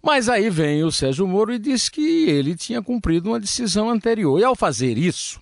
Mas 0.02 0.28
aí 0.28 0.50
vem 0.50 0.82
o 0.82 0.90
Sérgio 0.90 1.28
Moro 1.28 1.54
e 1.54 1.60
diz 1.60 1.88
que 1.88 2.28
ele 2.28 2.56
tinha 2.56 2.82
cumprido 2.82 3.30
uma 3.30 3.38
decisão 3.38 3.88
anterior. 3.88 4.40
E 4.40 4.44
ao 4.44 4.56
fazer 4.56 4.98
isso, 4.98 5.40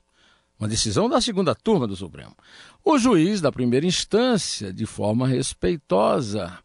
uma 0.61 0.69
decisão 0.69 1.09
da 1.09 1.19
segunda 1.19 1.55
turma 1.55 1.87
do 1.87 1.97
Supremo, 1.97 2.37
o 2.85 2.99
juiz 2.99 3.41
da 3.41 3.51
primeira 3.51 3.87
instância, 3.87 4.71
de 4.71 4.85
forma 4.85 5.27
respeitosa, 5.27 6.59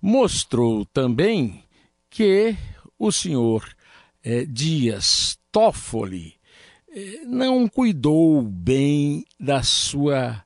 mostrou 0.00 0.86
também 0.86 1.62
que 2.08 2.56
o 2.98 3.12
senhor 3.12 3.68
eh, 4.24 4.46
Dias 4.46 5.38
Toffoli 5.52 6.39
não 7.26 7.68
cuidou 7.68 8.42
bem 8.42 9.24
da 9.38 9.62
sua 9.62 10.44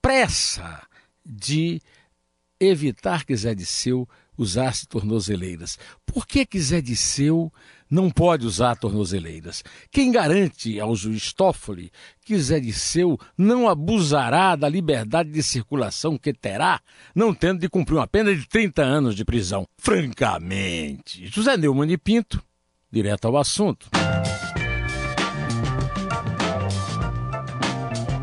pressa 0.00 0.82
de 1.24 1.80
evitar 2.58 3.24
que 3.24 3.36
Zé 3.36 3.54
Disseu 3.54 4.08
usasse 4.36 4.86
tornozeleiras. 4.86 5.78
Por 6.06 6.26
que, 6.26 6.46
que 6.46 6.58
Zé 6.58 6.80
Disseu 6.80 7.52
não 7.90 8.10
pode 8.10 8.46
usar 8.46 8.76
tornozeleiras? 8.76 9.62
Quem 9.90 10.10
garante 10.10 10.80
ao 10.80 10.96
juiz 10.96 11.32
Toffoli 11.32 11.90
que 12.24 12.38
Zé 12.38 12.58
Disseu 12.58 13.18
não 13.36 13.68
abusará 13.68 14.56
da 14.56 14.68
liberdade 14.68 15.30
de 15.30 15.42
circulação 15.42 16.16
que 16.16 16.32
terá, 16.32 16.80
não 17.14 17.34
tendo 17.34 17.60
de 17.60 17.68
cumprir 17.68 17.96
uma 17.96 18.06
pena 18.06 18.34
de 18.34 18.46
30 18.48 18.82
anos 18.82 19.14
de 19.14 19.24
prisão? 19.24 19.66
Francamente. 19.76 21.26
José 21.26 21.56
Neumann 21.56 21.90
e 21.90 21.98
Pinto, 21.98 22.42
direto 22.90 23.26
ao 23.26 23.36
assunto. 23.36 23.90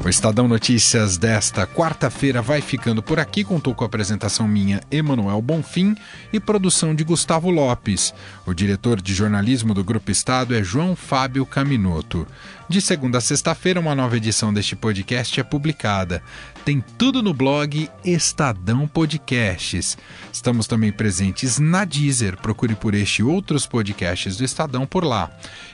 O 0.07 0.09
Estadão 0.09 0.47
Notícias 0.47 1.17
desta 1.17 1.67
quarta-feira 1.67 2.41
vai 2.41 2.61
ficando 2.61 3.03
por 3.03 3.19
aqui. 3.19 3.43
Contou 3.43 3.75
com 3.75 3.83
a 3.83 3.87
apresentação 3.87 4.47
minha, 4.47 4.79
Emanuel 4.89 5.41
Bonfim, 5.41 5.97
e 6.31 6.39
produção 6.39 6.95
de 6.95 7.03
Gustavo 7.03 7.49
Lopes. 7.49 8.13
O 8.45 8.53
diretor 8.53 9.01
de 9.01 9.13
jornalismo 9.13 9.73
do 9.73 9.83
Grupo 9.83 10.09
Estado 10.09 10.55
é 10.55 10.63
João 10.63 10.95
Fábio 10.95 11.45
Caminoto. 11.45 12.25
De 12.69 12.79
segunda 12.79 13.17
a 13.17 13.21
sexta-feira, 13.21 13.81
uma 13.81 13.93
nova 13.93 14.15
edição 14.15 14.53
deste 14.53 14.77
podcast 14.77 15.41
é 15.41 15.43
publicada. 15.43 16.23
Tem 16.67 16.83
tudo 16.97 17.23
no 17.23 17.33
blog 17.33 17.89
Estadão 18.03 18.85
Podcasts. 18.89 19.97
Estamos 20.33 20.67
também 20.67 20.91
presentes 20.91 21.59
na 21.59 21.85
Deezer. 21.85 22.35
Procure 22.35 22.75
por 22.75 22.93
este 22.93 23.21
e 23.21 23.23
outros 23.23 23.65
podcasts 23.65 24.35
do 24.35 24.43
Estadão 24.43 24.85
por 24.85 25.05
lá. 25.05 25.31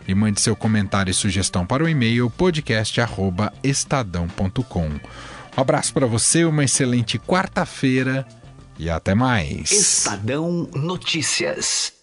E 0.08 0.14
mande 0.14 0.40
seu 0.40 0.56
comentário 0.56 1.10
e 1.10 1.14
sugestão 1.16 1.66
para 1.66 1.84
o 1.84 1.90
e-mail 1.90 2.30
podcast@estadão.com. 2.30 4.88
Um 4.88 5.00
abraço 5.58 5.92
para 5.96 6.06
você, 6.06 6.46
uma 6.46 6.64
excelente 6.64 7.18
quarta-feira 7.18 8.24
e 8.78 8.88
até 8.88 9.16
mais. 9.16 9.72
Estadão 9.72 10.70
Notícias. 10.76 12.03